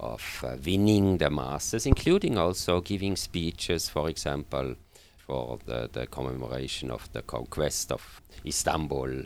of 0.00 0.44
uh, 0.44 0.56
winning 0.64 1.18
the 1.18 1.30
masses, 1.30 1.86
including 1.86 2.36
also 2.36 2.80
giving 2.80 3.14
speeches, 3.16 3.88
for 3.88 4.08
example, 4.08 4.74
for 5.26 5.58
the, 5.66 5.88
the 5.92 6.06
commemoration 6.06 6.90
of 6.90 7.12
the 7.12 7.22
conquest 7.22 7.92
of 7.92 8.20
Istanbul 8.44 9.22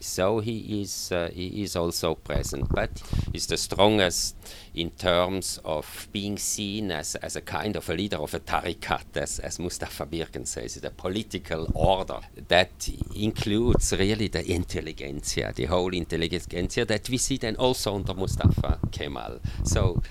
so 0.00 0.40
he 0.40 0.80
is 0.80 1.12
uh, 1.12 1.28
he 1.32 1.62
is 1.62 1.76
also 1.76 2.14
present, 2.14 2.68
but 2.70 2.90
he's 3.32 3.46
the 3.46 3.56
strongest 3.56 4.34
in 4.74 4.90
terms 4.90 5.60
of 5.64 6.08
being 6.12 6.38
seen 6.38 6.90
as, 6.90 7.16
as 7.16 7.36
a 7.36 7.40
kind 7.40 7.76
of 7.76 7.88
a 7.88 7.94
leader 7.94 8.16
of 8.16 8.32
a 8.34 8.40
tariqat, 8.40 9.16
as, 9.16 9.38
as 9.40 9.58
Mustafa 9.58 10.06
Birgen 10.06 10.46
says, 10.46 10.74
the 10.76 10.90
political 10.90 11.70
order 11.74 12.20
that 12.48 12.88
includes 13.14 13.92
really 13.92 14.28
the 14.28 14.50
intelligentsia, 14.50 15.52
the 15.54 15.66
whole 15.66 15.92
intelligentsia 15.92 16.84
that 16.84 17.08
we 17.10 17.18
see 17.18 17.36
then 17.36 17.56
also 17.56 17.94
under 17.94 18.14
Mustafa 18.14 18.78
Kemal. 18.90 19.40
So 19.64 20.02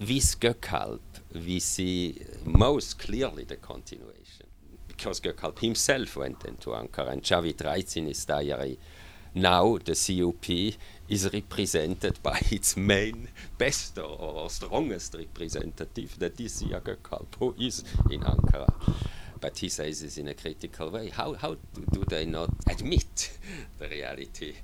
with 0.00 0.40
Gökalp, 0.40 1.00
we 1.34 1.60
see 1.60 2.20
most 2.44 2.98
clearly 2.98 3.44
the 3.44 3.56
continuation 3.56 4.46
because 4.86 5.20
Gökalp 5.20 5.60
himself 5.60 6.16
went 6.16 6.44
into 6.44 6.70
Ankara 6.70 7.12
and 7.12 7.22
Javid 7.22 7.64
writes 7.64 7.96
in 7.96 8.06
his 8.06 8.24
diary 8.24 8.78
now 9.40 9.78
the 9.78 9.94
CUP 9.94 10.76
is 11.08 11.32
represented 11.32 12.22
by 12.22 12.40
its 12.50 12.76
main 12.76 13.28
best 13.56 13.98
or 13.98 14.48
strongest 14.50 15.14
representative, 15.14 16.18
that 16.18 16.40
is 16.40 16.62
Ziya 16.62 16.80
Gökalp, 16.80 17.26
who 17.38 17.54
is 17.58 17.84
in 18.10 18.20
Ankara. 18.20 18.72
But 19.40 19.58
he 19.58 19.68
says 19.68 20.02
this 20.02 20.18
in 20.18 20.28
a 20.28 20.34
critical 20.34 20.90
way. 20.90 21.10
How, 21.10 21.34
how 21.34 21.56
do 21.92 22.04
they 22.08 22.24
not 22.24 22.50
admit 22.66 23.38
the 23.78 23.88
reality? 23.88 24.54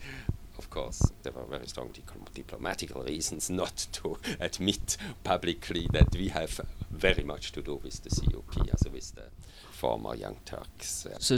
Of 0.59 0.71
course, 0.71 1.13
there 1.23 1.33
were 1.33 1.45
very 1.45 1.67
strong 1.67 1.91
diplomatic 2.33 2.95
reasons 2.95 3.51
not 3.51 3.87
to 3.93 4.19
admit 4.41 4.97
publicly 5.23 5.89
that 5.93 6.15
we 6.15 6.29
have 6.29 6.61
very 6.91 7.25
much 7.25 7.53
to 7.53 7.63
do 7.63 7.81
with 7.83 8.03
the 8.03 8.11
CUP, 8.11 8.69
as 8.73 8.91
with 8.91 9.15
the 9.15 9.25
former 9.85 10.15
Young 10.17 10.39
Turks. 10.47 11.07
So 11.19 11.35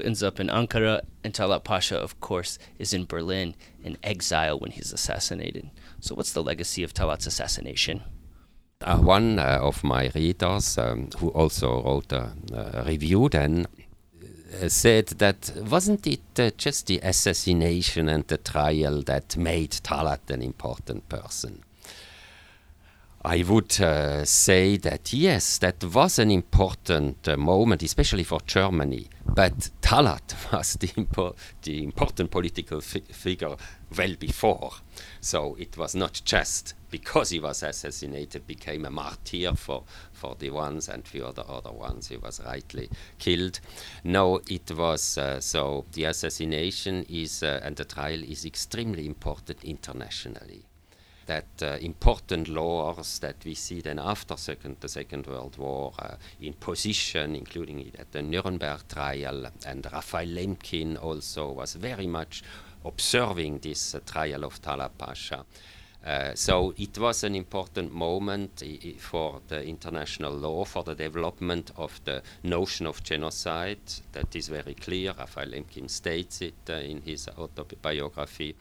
ends 0.00 0.22
up 0.22 0.38
in 0.38 0.48
Ankara, 0.48 1.00
and 1.24 1.34
Talat 1.34 1.64
Pasha, 1.64 1.98
of 1.98 2.20
course, 2.20 2.58
is 2.78 2.94
in 2.94 3.06
Berlin 3.06 3.54
in 3.82 3.96
exile 4.04 4.56
when 4.60 4.70
he's 4.70 4.92
assassinated. 4.92 5.70
So, 6.00 6.14
what's 6.14 6.32
the 6.32 6.44
legacy 6.44 6.84
of 6.84 6.94
Talat's 6.94 7.26
assassination? 7.26 8.02
Uh, 8.80 8.98
one 8.98 9.38
uh, 9.38 9.58
of 9.60 9.82
my 9.82 10.10
readers, 10.14 10.78
um, 10.78 11.08
who 11.18 11.28
also 11.30 11.82
wrote 11.82 12.12
a, 12.12 12.24
a 12.52 12.84
review 12.84 13.28
then, 13.28 13.66
uh, 14.62 14.68
said 14.68 15.06
that 15.24 15.40
wasn't 15.74 16.06
it 16.06 16.38
uh, 16.38 16.50
just 16.56 16.86
the 16.86 17.00
assassination 17.02 18.08
and 18.08 18.24
the 18.28 18.38
trial 18.38 19.02
that 19.02 19.36
made 19.36 19.72
Talat 19.88 20.30
an 20.30 20.42
important 20.42 21.08
person? 21.08 21.64
I 23.24 23.44
would 23.44 23.80
uh, 23.80 24.24
say 24.24 24.76
that 24.78 25.12
yes, 25.12 25.58
that 25.58 25.84
was 25.84 26.18
an 26.18 26.32
important 26.32 27.28
uh, 27.28 27.36
moment, 27.36 27.84
especially 27.84 28.24
for 28.24 28.40
Germany. 28.40 29.10
But 29.24 29.70
Talat 29.80 30.34
was 30.52 30.74
the, 30.74 30.88
impo- 30.88 31.36
the 31.62 31.84
important 31.84 32.32
political 32.32 32.80
fi- 32.80 32.98
figure 33.12 33.54
well 33.96 34.16
before. 34.18 34.72
So 35.20 35.54
it 35.54 35.78
was 35.78 35.94
not 35.94 36.20
just 36.24 36.74
because 36.90 37.30
he 37.30 37.38
was 37.38 37.62
assassinated, 37.62 38.44
became 38.44 38.84
a 38.84 38.90
martyr 38.90 39.54
for, 39.54 39.84
for 40.12 40.34
the 40.40 40.50
ones 40.50 40.88
and 40.88 41.06
for 41.06 41.32
the 41.32 41.44
other 41.44 41.70
ones 41.70 42.08
he 42.08 42.16
was 42.16 42.40
rightly 42.44 42.90
killed. 43.20 43.60
No, 44.02 44.40
it 44.48 44.68
was 44.72 45.16
uh, 45.16 45.40
so 45.40 45.84
the 45.92 46.04
assassination 46.04 47.06
is 47.08 47.44
uh, 47.44 47.60
and 47.62 47.76
the 47.76 47.84
trial 47.84 48.24
is 48.24 48.44
extremely 48.44 49.06
important 49.06 49.62
internationally 49.62 50.64
that 51.26 51.62
uh, 51.62 51.78
important 51.80 52.48
laws 52.48 53.18
that 53.20 53.36
we 53.44 53.54
see 53.54 53.80
then 53.80 53.98
after 53.98 54.36
second, 54.36 54.76
the 54.80 54.88
Second 54.88 55.26
World 55.26 55.56
War 55.58 55.92
uh, 55.98 56.14
in 56.40 56.54
position, 56.54 57.36
including 57.36 57.92
at 57.98 58.12
the 58.12 58.22
Nuremberg 58.22 58.88
trial, 58.88 59.46
and 59.66 59.86
Raphael 59.92 60.26
Lemkin 60.26 61.02
also 61.02 61.52
was 61.52 61.74
very 61.74 62.06
much 62.06 62.42
observing 62.84 63.58
this 63.58 63.94
uh, 63.94 64.00
trial 64.04 64.44
of 64.44 64.60
Talat 64.60 64.90
Pasha. 64.98 65.44
Uh, 66.04 66.34
so 66.34 66.74
it 66.78 66.98
was 66.98 67.22
an 67.22 67.36
important 67.36 67.92
moment 67.92 68.60
I- 68.64 68.94
for 68.98 69.40
the 69.46 69.64
international 69.64 70.32
law, 70.32 70.64
for 70.64 70.82
the 70.82 70.96
development 70.96 71.70
of 71.76 72.00
the 72.04 72.22
notion 72.42 72.86
of 72.88 73.04
genocide. 73.04 73.78
That 74.10 74.34
is 74.34 74.48
very 74.48 74.74
clear. 74.74 75.14
Raphael 75.16 75.46
Lemkin 75.46 75.88
states 75.88 76.40
it 76.42 76.54
uh, 76.68 76.72
in 76.72 77.02
his 77.02 77.28
autobiography 77.28 78.56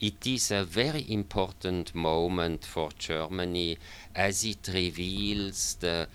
it 0.00 0.26
is 0.26 0.50
a 0.50 0.64
very 0.64 1.10
important 1.10 1.94
moment 1.94 2.64
for 2.64 2.90
Germany 2.98 3.78
as 4.14 4.44
it 4.44 4.68
reveals 4.72 5.76
the 5.80 6.08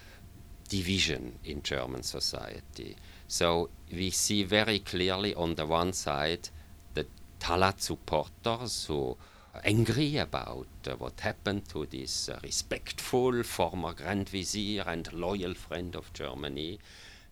division 0.67 1.39
in 1.45 1.61
German 1.63 2.03
society. 2.03 2.95
So 3.27 3.69
we 3.91 4.09
see 4.09 4.43
very 4.43 4.79
clearly 4.79 5.33
on 5.33 5.55
the 5.55 5.65
one 5.65 5.93
side 5.93 6.49
the 6.93 7.05
Talat 7.39 7.81
supporters 7.81 8.85
who 8.85 9.17
are 9.53 9.61
angry 9.63 10.17
about 10.17 10.67
uh, 10.87 10.91
what 10.97 11.19
happened 11.21 11.67
to 11.69 11.85
this 11.85 12.29
uh, 12.29 12.39
respectful 12.43 13.43
former 13.43 13.93
Grand 13.93 14.29
Vizier 14.29 14.83
and 14.85 15.11
loyal 15.13 15.53
friend 15.53 15.95
of 15.95 16.13
Germany. 16.13 16.79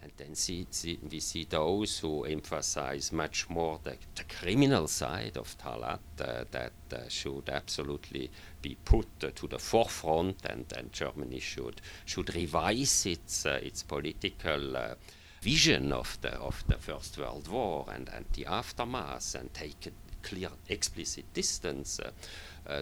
And 0.07 0.27
then 0.27 0.35
see, 0.35 0.65
see, 0.71 0.97
we 1.11 1.19
see 1.19 1.43
those 1.43 1.99
who 1.99 2.23
emphasize 2.23 3.11
much 3.11 3.49
more 3.49 3.77
the, 3.83 3.97
the 4.15 4.23
criminal 4.23 4.87
side 4.87 5.35
of 5.35 5.57
Talat 5.57 5.99
uh, 6.21 6.45
that 6.51 6.71
uh, 6.93 7.09
should 7.09 7.49
absolutely 7.49 8.31
be 8.61 8.77
put 8.85 9.07
uh, 9.21 9.31
to 9.35 9.47
the 9.47 9.59
forefront, 9.59 10.45
and, 10.45 10.65
and 10.77 10.93
Germany 10.93 11.39
should 11.39 11.81
should 12.05 12.33
revise 12.33 13.05
its 13.05 13.45
uh, 13.45 13.59
its 13.61 13.83
political 13.83 14.77
uh, 14.77 14.95
vision 15.41 15.91
of 15.91 16.17
the 16.21 16.35
of 16.37 16.63
the 16.67 16.77
First 16.77 17.17
World 17.17 17.49
War 17.49 17.85
and, 17.93 18.07
and 18.07 18.25
the 18.31 18.45
aftermath, 18.45 19.35
and 19.35 19.53
take 19.53 19.87
a 19.87 19.91
clear, 20.21 20.51
explicit 20.69 21.25
distance 21.33 21.99
uh, 21.99 22.11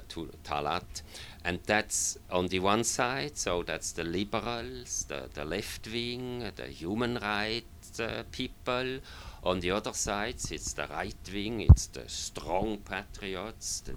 to 0.07 0.31
Talat. 0.43 1.01
And 1.43 1.59
that's 1.65 2.17
on 2.31 2.47
the 2.47 2.59
one 2.59 2.83
side, 2.83 3.37
so 3.37 3.63
that's 3.63 3.91
the 3.91 4.03
liberals, 4.03 5.05
the, 5.07 5.29
the 5.33 5.45
left 5.45 5.87
wing, 5.87 6.51
the 6.55 6.67
human 6.67 7.15
rights 7.19 7.99
uh, 7.99 8.23
people. 8.31 8.99
On 9.43 9.59
the 9.59 9.71
other 9.71 9.93
side, 9.93 10.35
it's 10.49 10.73
the 10.73 10.87
right 10.87 11.15
wing, 11.31 11.61
it's 11.61 11.87
the 11.87 12.09
strong 12.09 12.77
patriots, 12.79 13.81
the 13.81 13.95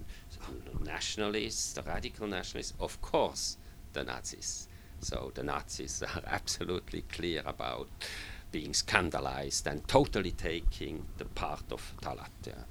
nationalists, 0.85 1.73
the 1.73 1.83
radical 1.83 2.27
nationalists, 2.27 2.75
of 2.81 3.01
course, 3.01 3.57
the 3.95 4.05
Nazis. 4.05 4.69
So 5.01 5.33
the 5.35 5.43
Nazis 5.43 6.03
are 6.15 6.23
absolutely 6.27 7.03
clear 7.03 7.43
about 7.47 7.89
being 8.51 8.75
scandalized 8.75 9.67
and 9.67 9.87
totally 9.89 10.33
taking 10.33 11.07
the 11.19 11.25
part 11.25 11.65
of 11.71 11.95
Talat. 12.03 12.31
Yeah. 12.47 12.65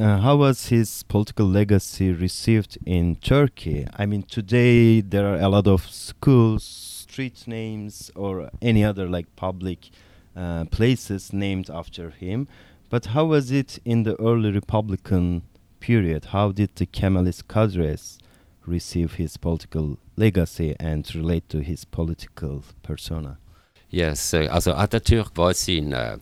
Uh, 0.00 0.18
how 0.18 0.36
was 0.36 0.68
his 0.68 1.02
political 1.02 1.44
legacy 1.44 2.12
received 2.12 2.78
in 2.86 3.16
Turkey? 3.16 3.84
I 3.96 4.06
mean, 4.06 4.22
today 4.22 5.00
there 5.00 5.26
are 5.26 5.40
a 5.40 5.48
lot 5.48 5.66
of 5.66 5.90
schools, 5.90 6.62
street 6.62 7.48
names, 7.48 8.08
or 8.14 8.48
any 8.62 8.84
other 8.84 9.08
like 9.08 9.26
public 9.34 9.90
uh, 10.36 10.66
places 10.66 11.32
named 11.32 11.68
after 11.68 12.10
him. 12.10 12.46
But 12.88 13.06
how 13.06 13.24
was 13.24 13.50
it 13.50 13.80
in 13.84 14.04
the 14.04 14.14
early 14.20 14.52
Republican 14.52 15.42
period? 15.80 16.26
How 16.26 16.52
did 16.52 16.76
the 16.76 16.86
Kemalist 16.86 17.48
cadres 17.48 18.20
receive 18.64 19.14
his 19.14 19.36
political 19.36 19.98
legacy 20.16 20.76
and 20.78 21.12
relate 21.12 21.48
to 21.48 21.58
his 21.58 21.84
political 21.84 22.62
persona? 22.84 23.38
Yes, 23.90 24.32
uh, 24.32 24.46
also 24.48 24.74
Atatürk 24.74 25.36
was 25.36 25.68
in 25.68 25.92
uh, 25.92 26.18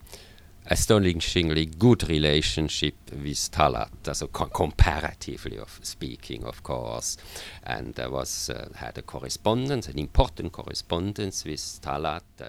astonishingly 0.68 1.66
good 1.66 2.08
relationship 2.08 2.94
with 3.12 3.50
Talat, 3.50 4.08
also 4.08 4.26
co 4.26 4.46
comparatively 4.46 5.58
of 5.58 5.78
speaking, 5.82 6.44
of 6.44 6.62
course, 6.62 7.16
and 7.62 7.98
uh, 7.98 8.08
was 8.10 8.50
uh, 8.50 8.68
had 8.74 8.98
a 8.98 9.02
correspondence, 9.02 9.88
an 9.88 9.98
important 9.98 10.52
correspondence 10.52 11.44
with 11.44 11.80
Talat, 11.82 12.22
uh, 12.40 12.44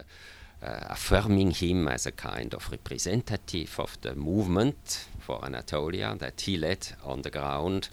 uh, 0.66 0.80
affirming 0.90 1.52
him 1.52 1.88
as 1.88 2.06
a 2.06 2.12
kind 2.12 2.54
of 2.54 2.72
representative 2.72 3.80
of 3.80 3.98
the 4.02 4.16
movement 4.16 5.06
for 5.20 5.44
Anatolia 5.46 6.16
that 6.18 6.42
he 6.42 6.58
led 6.58 6.88
on 7.04 7.22
the 7.22 7.30
ground. 7.30 7.90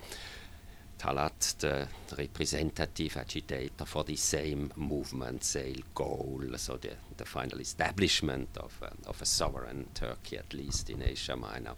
Talat, 1.05 1.59
the 1.59 1.87
representative 2.17 3.19
agitator 3.19 3.85
for 3.85 4.05
the 4.05 4.17
same 4.17 4.73
movement, 4.75 5.45
same 5.45 5.83
goal, 5.95 6.41
so 6.57 6.79
the, 6.79 6.93
the 7.19 7.27
final 7.27 7.61
establishment 7.61 8.49
of, 8.57 8.73
uh, 8.83 8.89
of 9.07 9.21
a 9.21 9.27
sovereign 9.27 9.87
Turkey, 9.93 10.39
at 10.39 10.55
least 10.55 10.89
in 10.89 11.03
Asia 11.03 11.37
Minor. 11.37 11.75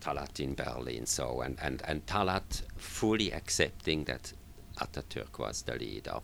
Talat 0.00 0.40
in 0.40 0.54
Berlin, 0.54 1.06
so 1.06 1.42
and, 1.42 1.56
and, 1.62 1.82
and 1.86 2.04
Talat 2.04 2.62
fully 2.76 3.32
accepting 3.32 4.02
that 4.06 4.32
Ataturk 4.80 5.38
was 5.38 5.62
the 5.62 5.76
leader. 5.76 6.18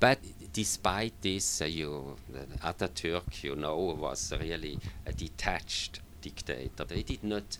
But 0.00 0.18
despite 0.52 1.22
this, 1.22 1.62
uh, 1.62 1.66
you, 1.66 2.16
Ataturk, 2.64 3.44
you 3.44 3.54
know, 3.54 3.76
was 3.76 4.32
really 4.40 4.76
a 5.06 5.12
detached 5.12 6.00
dictator. 6.20 6.82
They 6.82 7.04
did 7.04 7.22
not 7.22 7.58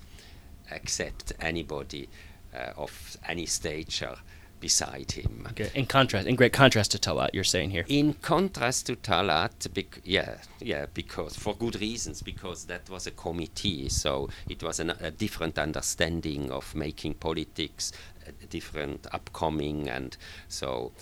accept 0.73 1.33
anybody 1.38 2.09
Uh, 2.53 2.73
of 2.77 3.17
any 3.29 3.47
stature 3.47 4.17
beside 4.59 5.13
him. 5.13 5.47
Okay. 5.51 5.71
In 5.73 5.87
contrast, 5.87 6.27
in 6.27 6.35
great 6.35 6.53
contrast 6.53 6.91
to 6.91 6.99
Talat, 6.99 7.31
you're 7.33 7.45
saying 7.45 7.71
here. 7.71 7.85
In 7.87 8.15
contrast 8.15 8.87
to 8.87 8.97
Talat, 8.97 9.73
bec- 9.73 10.01
yeah, 10.05 10.39
yeah, 10.61 10.87
because 10.93 11.37
for 11.37 11.55
good 11.55 11.81
reasons, 11.81 12.23
because 12.23 12.65
that 12.65 12.91
was 12.91 13.07
a 13.07 13.13
committee, 13.13 13.89
so 13.89 14.29
it 14.49 14.65
was 14.65 14.81
an, 14.81 14.91
a 15.01 15.13
different 15.13 15.61
understanding 15.61 16.51
of 16.51 16.75
making 16.75 17.15
politics, 17.15 17.93
a 18.27 18.47
different 18.47 19.07
upcoming, 19.13 19.89
and 19.89 20.17
so 20.49 20.93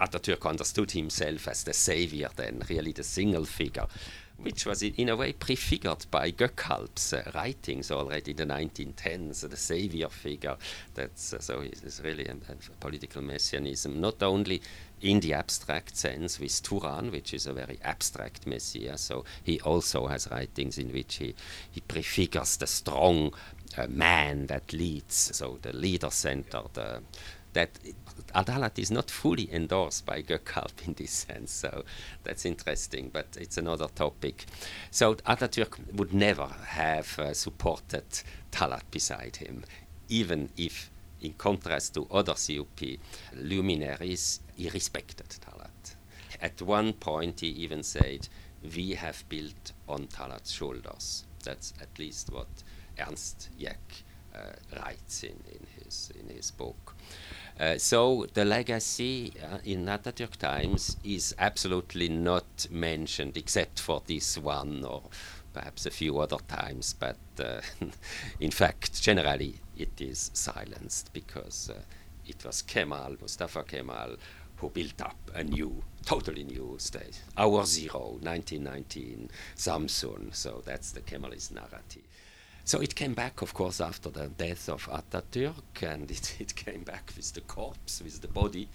Ataturk 0.00 0.48
understood 0.48 0.92
himself 0.92 1.48
as 1.48 1.64
the 1.64 1.72
savior, 1.72 2.28
then 2.36 2.62
really 2.68 2.92
the 2.92 3.02
single 3.02 3.44
figure 3.44 3.86
which 4.42 4.66
was 4.66 4.82
in 4.82 5.08
a 5.08 5.16
way 5.16 5.32
prefigured 5.32 6.06
by 6.10 6.30
Gökalp's 6.30 7.12
uh, 7.12 7.30
writings 7.34 7.90
already 7.90 8.30
in 8.30 8.36
the 8.36 8.46
1910s, 8.46 9.48
the 9.48 9.56
savior 9.56 10.08
figure. 10.08 10.56
That's 10.94 11.34
uh, 11.34 11.40
so 11.40 11.60
it's 11.60 12.00
really 12.00 12.26
a, 12.26 12.32
a, 12.32 12.76
political 12.80 13.22
messianism, 13.22 14.00
not 14.00 14.22
only 14.22 14.62
in 15.00 15.20
the 15.20 15.34
abstract 15.34 15.96
sense 15.96 16.38
with 16.38 16.62
Turan, 16.62 17.10
which 17.10 17.34
is 17.34 17.46
a 17.46 17.52
very 17.52 17.78
abstract 17.82 18.46
messiah. 18.46 18.98
So 18.98 19.24
he 19.42 19.60
also 19.60 20.06
has 20.06 20.28
writings 20.30 20.78
in 20.78 20.92
which 20.92 21.16
he, 21.16 21.34
he 21.70 21.80
prefigures 21.80 22.56
the 22.56 22.66
strong 22.66 23.32
uh, 23.76 23.86
man 23.88 24.46
that 24.46 24.72
leads, 24.72 25.36
so 25.36 25.58
the 25.62 25.72
leader 25.74 26.10
center, 26.10 26.62
the 26.72 27.02
that 27.52 27.70
Adalat 28.34 28.78
is 28.78 28.90
not 28.90 29.10
fully 29.10 29.52
endorsed 29.52 30.06
by 30.06 30.22
Gökalp 30.22 30.86
in 30.86 30.94
this 30.94 31.10
sense, 31.10 31.52
so 31.52 31.84
that's 32.24 32.44
interesting, 32.44 33.10
but 33.12 33.26
it's 33.38 33.58
another 33.58 33.88
topic. 33.88 34.46
So 34.90 35.14
Ataturk 35.14 35.78
would 35.94 36.12
never 36.12 36.48
have 36.66 37.18
uh, 37.18 37.34
supported 37.34 38.04
Talat 38.50 38.84
beside 38.90 39.36
him, 39.36 39.64
even 40.08 40.50
if, 40.56 40.90
in 41.20 41.32
contrast 41.34 41.94
to 41.94 42.06
other 42.10 42.34
CUP 42.34 42.98
luminaries, 43.34 44.40
he 44.56 44.68
respected 44.70 45.28
Talat. 45.28 45.96
At 46.40 46.62
one 46.62 46.92
point, 46.94 47.40
he 47.40 47.48
even 47.48 47.82
said, 47.82 48.28
We 48.74 48.94
have 48.94 49.24
built 49.28 49.72
on 49.88 50.06
Talat's 50.06 50.52
shoulders. 50.52 51.24
That's 51.44 51.74
at 51.80 51.98
least 51.98 52.30
what 52.30 52.48
Ernst 52.98 53.50
Jäckh 53.58 54.02
writes 54.76 55.24
in, 55.24 55.36
in 55.50 55.66
his 55.76 56.12
in 56.18 56.34
his 56.34 56.50
book. 56.50 56.94
Uh, 57.60 57.76
so 57.76 58.26
the 58.32 58.44
legacy 58.44 59.34
uh, 59.44 59.58
in 59.64 59.84
Atatürk 59.84 60.36
times 60.36 60.96
is 61.04 61.34
absolutely 61.38 62.08
not 62.08 62.66
mentioned 62.70 63.36
except 63.36 63.78
for 63.78 64.02
this 64.06 64.38
one 64.38 64.82
or 64.82 65.02
perhaps 65.52 65.84
a 65.84 65.90
few 65.90 66.18
other 66.18 66.38
times, 66.48 66.94
but 66.98 67.18
uh, 67.38 67.60
in 68.40 68.50
fact, 68.50 69.02
generally 69.02 69.56
it 69.76 70.00
is 70.00 70.30
silenced 70.32 71.12
because 71.12 71.70
uh, 71.70 71.78
it 72.26 72.42
was 72.46 72.62
Kemal, 72.62 73.16
Mustafa 73.20 73.62
Kemal, 73.64 74.16
who 74.56 74.70
built 74.70 75.02
up 75.02 75.16
a 75.34 75.44
new, 75.44 75.82
totally 76.06 76.44
new 76.44 76.76
state. 76.78 77.20
Our 77.36 77.66
zero, 77.66 78.18
1919, 78.22 79.28
Samsun, 79.56 80.34
so 80.34 80.62
that's 80.64 80.92
the 80.92 81.00
Kemalist 81.00 81.52
narrative. 81.52 82.04
So 82.64 82.80
it 82.80 82.94
came 82.94 83.14
back, 83.14 83.42
of 83.42 83.54
course, 83.54 83.80
after 83.80 84.10
the 84.10 84.28
death 84.28 84.68
of 84.68 84.88
Atatürk, 84.88 85.82
and 85.82 86.10
it, 86.10 86.36
it 86.40 86.54
came 86.54 86.82
back 86.82 87.12
with 87.16 87.32
the 87.32 87.40
corpse, 87.40 88.02
with 88.02 88.20
the 88.20 88.28
body, 88.28 88.68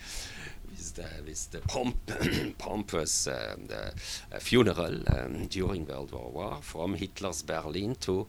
with 0.70 0.96
the, 0.96 1.08
with 1.26 1.52
the 1.52 1.60
pomp, 1.60 1.98
pompous 2.58 3.28
um, 3.28 3.68
the, 3.68 3.94
uh, 4.34 4.40
funeral 4.40 4.96
um, 5.16 5.48
during 5.48 5.86
World 5.86 6.12
War 6.12 6.32
One 6.32 6.62
from 6.62 6.96
Hitler's 6.96 7.42
Berlin 7.42 7.96
to 8.02 8.28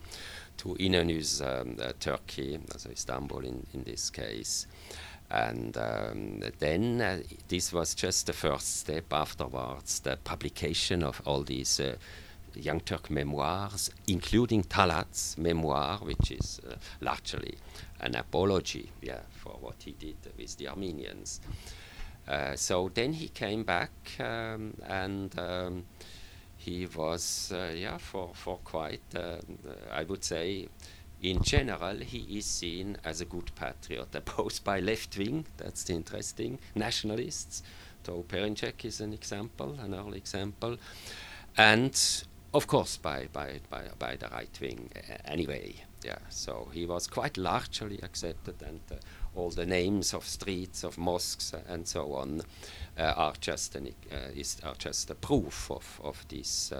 to 0.59 0.75
Inönü's 0.77 1.43
um, 1.43 1.77
uh, 1.81 1.93
Turkey, 2.01 2.59
so 2.77 2.91
Istanbul 2.91 3.45
in, 3.45 3.67
in 3.75 3.83
this 3.85 4.11
case. 4.11 4.67
And 5.31 5.77
um, 5.77 6.41
then 6.61 7.01
uh, 7.01 7.19
this 7.49 7.73
was 7.73 7.95
just 7.95 8.27
the 8.27 8.33
first 8.33 8.81
step 8.81 9.13
afterwards, 9.13 10.01
the 10.01 10.17
publication 10.23 11.03
of 11.03 11.21
all 11.27 11.43
these 11.43 11.81
uh, 11.81 11.97
Young 12.57 12.81
Turk 12.81 13.11
memoirs, 13.11 13.91
including 14.07 14.63
Talat's 14.65 15.37
memoir, 15.39 15.99
which 15.99 16.31
is 16.31 16.61
uh, 16.69 16.75
largely 17.01 17.57
an 18.01 18.15
apology 18.15 18.91
yeah, 19.03 19.21
for 19.31 19.57
what 19.61 19.77
he 19.79 19.93
did 19.93 20.17
with 20.37 20.57
the 20.57 20.69
Armenians. 20.69 21.41
Uh, 22.29 22.57
so 22.57 22.91
then 22.93 23.13
he 23.13 23.29
came 23.29 23.63
back 23.63 23.91
um, 24.19 24.75
and 24.89 25.39
um, 25.39 25.85
he 26.57 26.87
was, 26.87 27.53
uh, 27.55 27.73
yeah, 27.75 27.99
for, 27.99 28.31
for 28.35 28.59
quite, 28.65 29.15
uh, 29.15 29.37
I 29.93 30.03
would 30.03 30.25
say, 30.25 30.69
in 31.23 31.43
general, 31.43 31.99
he 31.99 32.39
is 32.39 32.47
seen 32.47 32.99
as 33.05 33.21
a 33.21 33.25
good 33.25 33.51
patriot, 33.55 34.09
opposed 34.15 34.65
by 34.65 34.81
left 34.81 35.17
wing, 35.17 35.47
that's 35.57 35.89
interesting, 35.89 36.59
nationalists. 36.75 37.63
So 38.05 38.25
Perinçek 38.29 38.85
is 38.85 39.01
an 39.01 39.13
example, 39.13 39.77
an 39.81 39.95
early 39.95 40.19
example. 40.19 40.77
And 41.57 42.25
of 42.57 42.67
course, 42.67 42.97
by, 42.97 43.29
by, 43.33 43.61
by, 43.71 43.83
by 43.99 44.17
the 44.17 44.29
right 44.29 44.59
wing 44.61 44.91
uh, 44.97 45.17
anyway. 45.25 45.75
Yeah, 46.05 46.19
so 46.31 46.69
he 46.73 46.87
was 46.87 47.07
quite 47.07 47.37
largely 47.37 47.99
accepted, 48.03 48.63
and 48.63 48.81
uh, 48.91 48.97
all 49.35 49.51
the 49.51 49.67
names 49.67 50.15
of 50.15 50.25
streets, 50.25 50.85
of 50.85 50.99
mosques, 50.99 51.53
uh, 51.53 51.61
and 51.69 51.87
so 51.87 52.15
on 52.15 52.43
uh, 52.99 53.13
are 53.17 53.35
just 53.41 53.75
an, 53.77 53.93
uh, 54.13 54.31
is, 54.35 54.57
are 54.63 54.75
just 54.79 55.11
a 55.11 55.15
proof 55.15 55.71
of, 55.71 56.01
of 56.03 56.25
this 56.29 56.73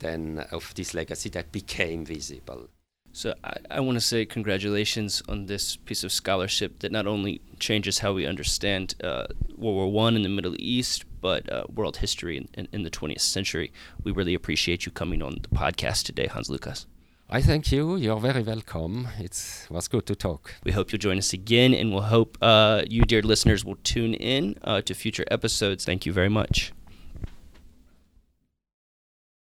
then 0.00 0.46
of 0.52 0.72
this 0.74 0.94
legacy 0.94 1.28
that 1.30 1.50
became 1.50 2.04
visible. 2.04 2.68
So 3.12 3.34
I, 3.42 3.56
I 3.70 3.80
want 3.80 3.96
to 3.96 4.00
say 4.00 4.24
congratulations 4.24 5.22
on 5.28 5.46
this 5.46 5.76
piece 5.76 6.04
of 6.04 6.12
scholarship 6.12 6.80
that 6.80 6.92
not 6.92 7.06
only 7.06 7.40
changes 7.58 7.98
how 7.98 8.12
we 8.12 8.26
understand 8.26 8.94
World 9.02 9.34
War 9.56 9.90
One 9.90 10.16
in 10.16 10.22
the 10.22 10.28
Middle 10.28 10.54
East, 10.58 11.04
but 11.20 11.50
uh, 11.52 11.64
world 11.74 11.98
history 11.98 12.36
in, 12.36 12.48
in, 12.54 12.68
in, 12.72 12.82
the 12.82 12.90
20th 12.90 13.20
century. 13.20 13.72
We 14.04 14.12
really 14.12 14.34
appreciate 14.34 14.86
you 14.86 14.92
coming 14.92 15.22
on 15.22 15.38
the 15.42 15.48
podcast 15.48 16.04
today, 16.04 16.26
Hans 16.26 16.50
Lukas. 16.50 16.86
I 17.30 17.42
thank 17.42 17.70
you. 17.70 17.96
You're 17.96 18.20
very 18.20 18.42
welcome. 18.42 19.08
It 19.18 19.66
was 19.68 19.86
good 19.88 20.06
to 20.06 20.14
talk. 20.14 20.54
We 20.64 20.72
hope 20.72 20.92
you'll 20.92 20.98
join 20.98 21.18
us 21.18 21.34
again, 21.34 21.74
and 21.74 21.92
we'll 21.92 22.02
hope 22.02 22.38
uh, 22.40 22.84
you, 22.88 23.02
dear 23.02 23.20
listeners, 23.20 23.64
will 23.66 23.78
tune 23.84 24.14
in 24.14 24.56
uh, 24.64 24.80
to 24.82 24.94
future 24.94 25.26
episodes. 25.30 25.84
Thank 25.84 26.06
you 26.06 26.12
very 26.12 26.30
much. 26.30 26.72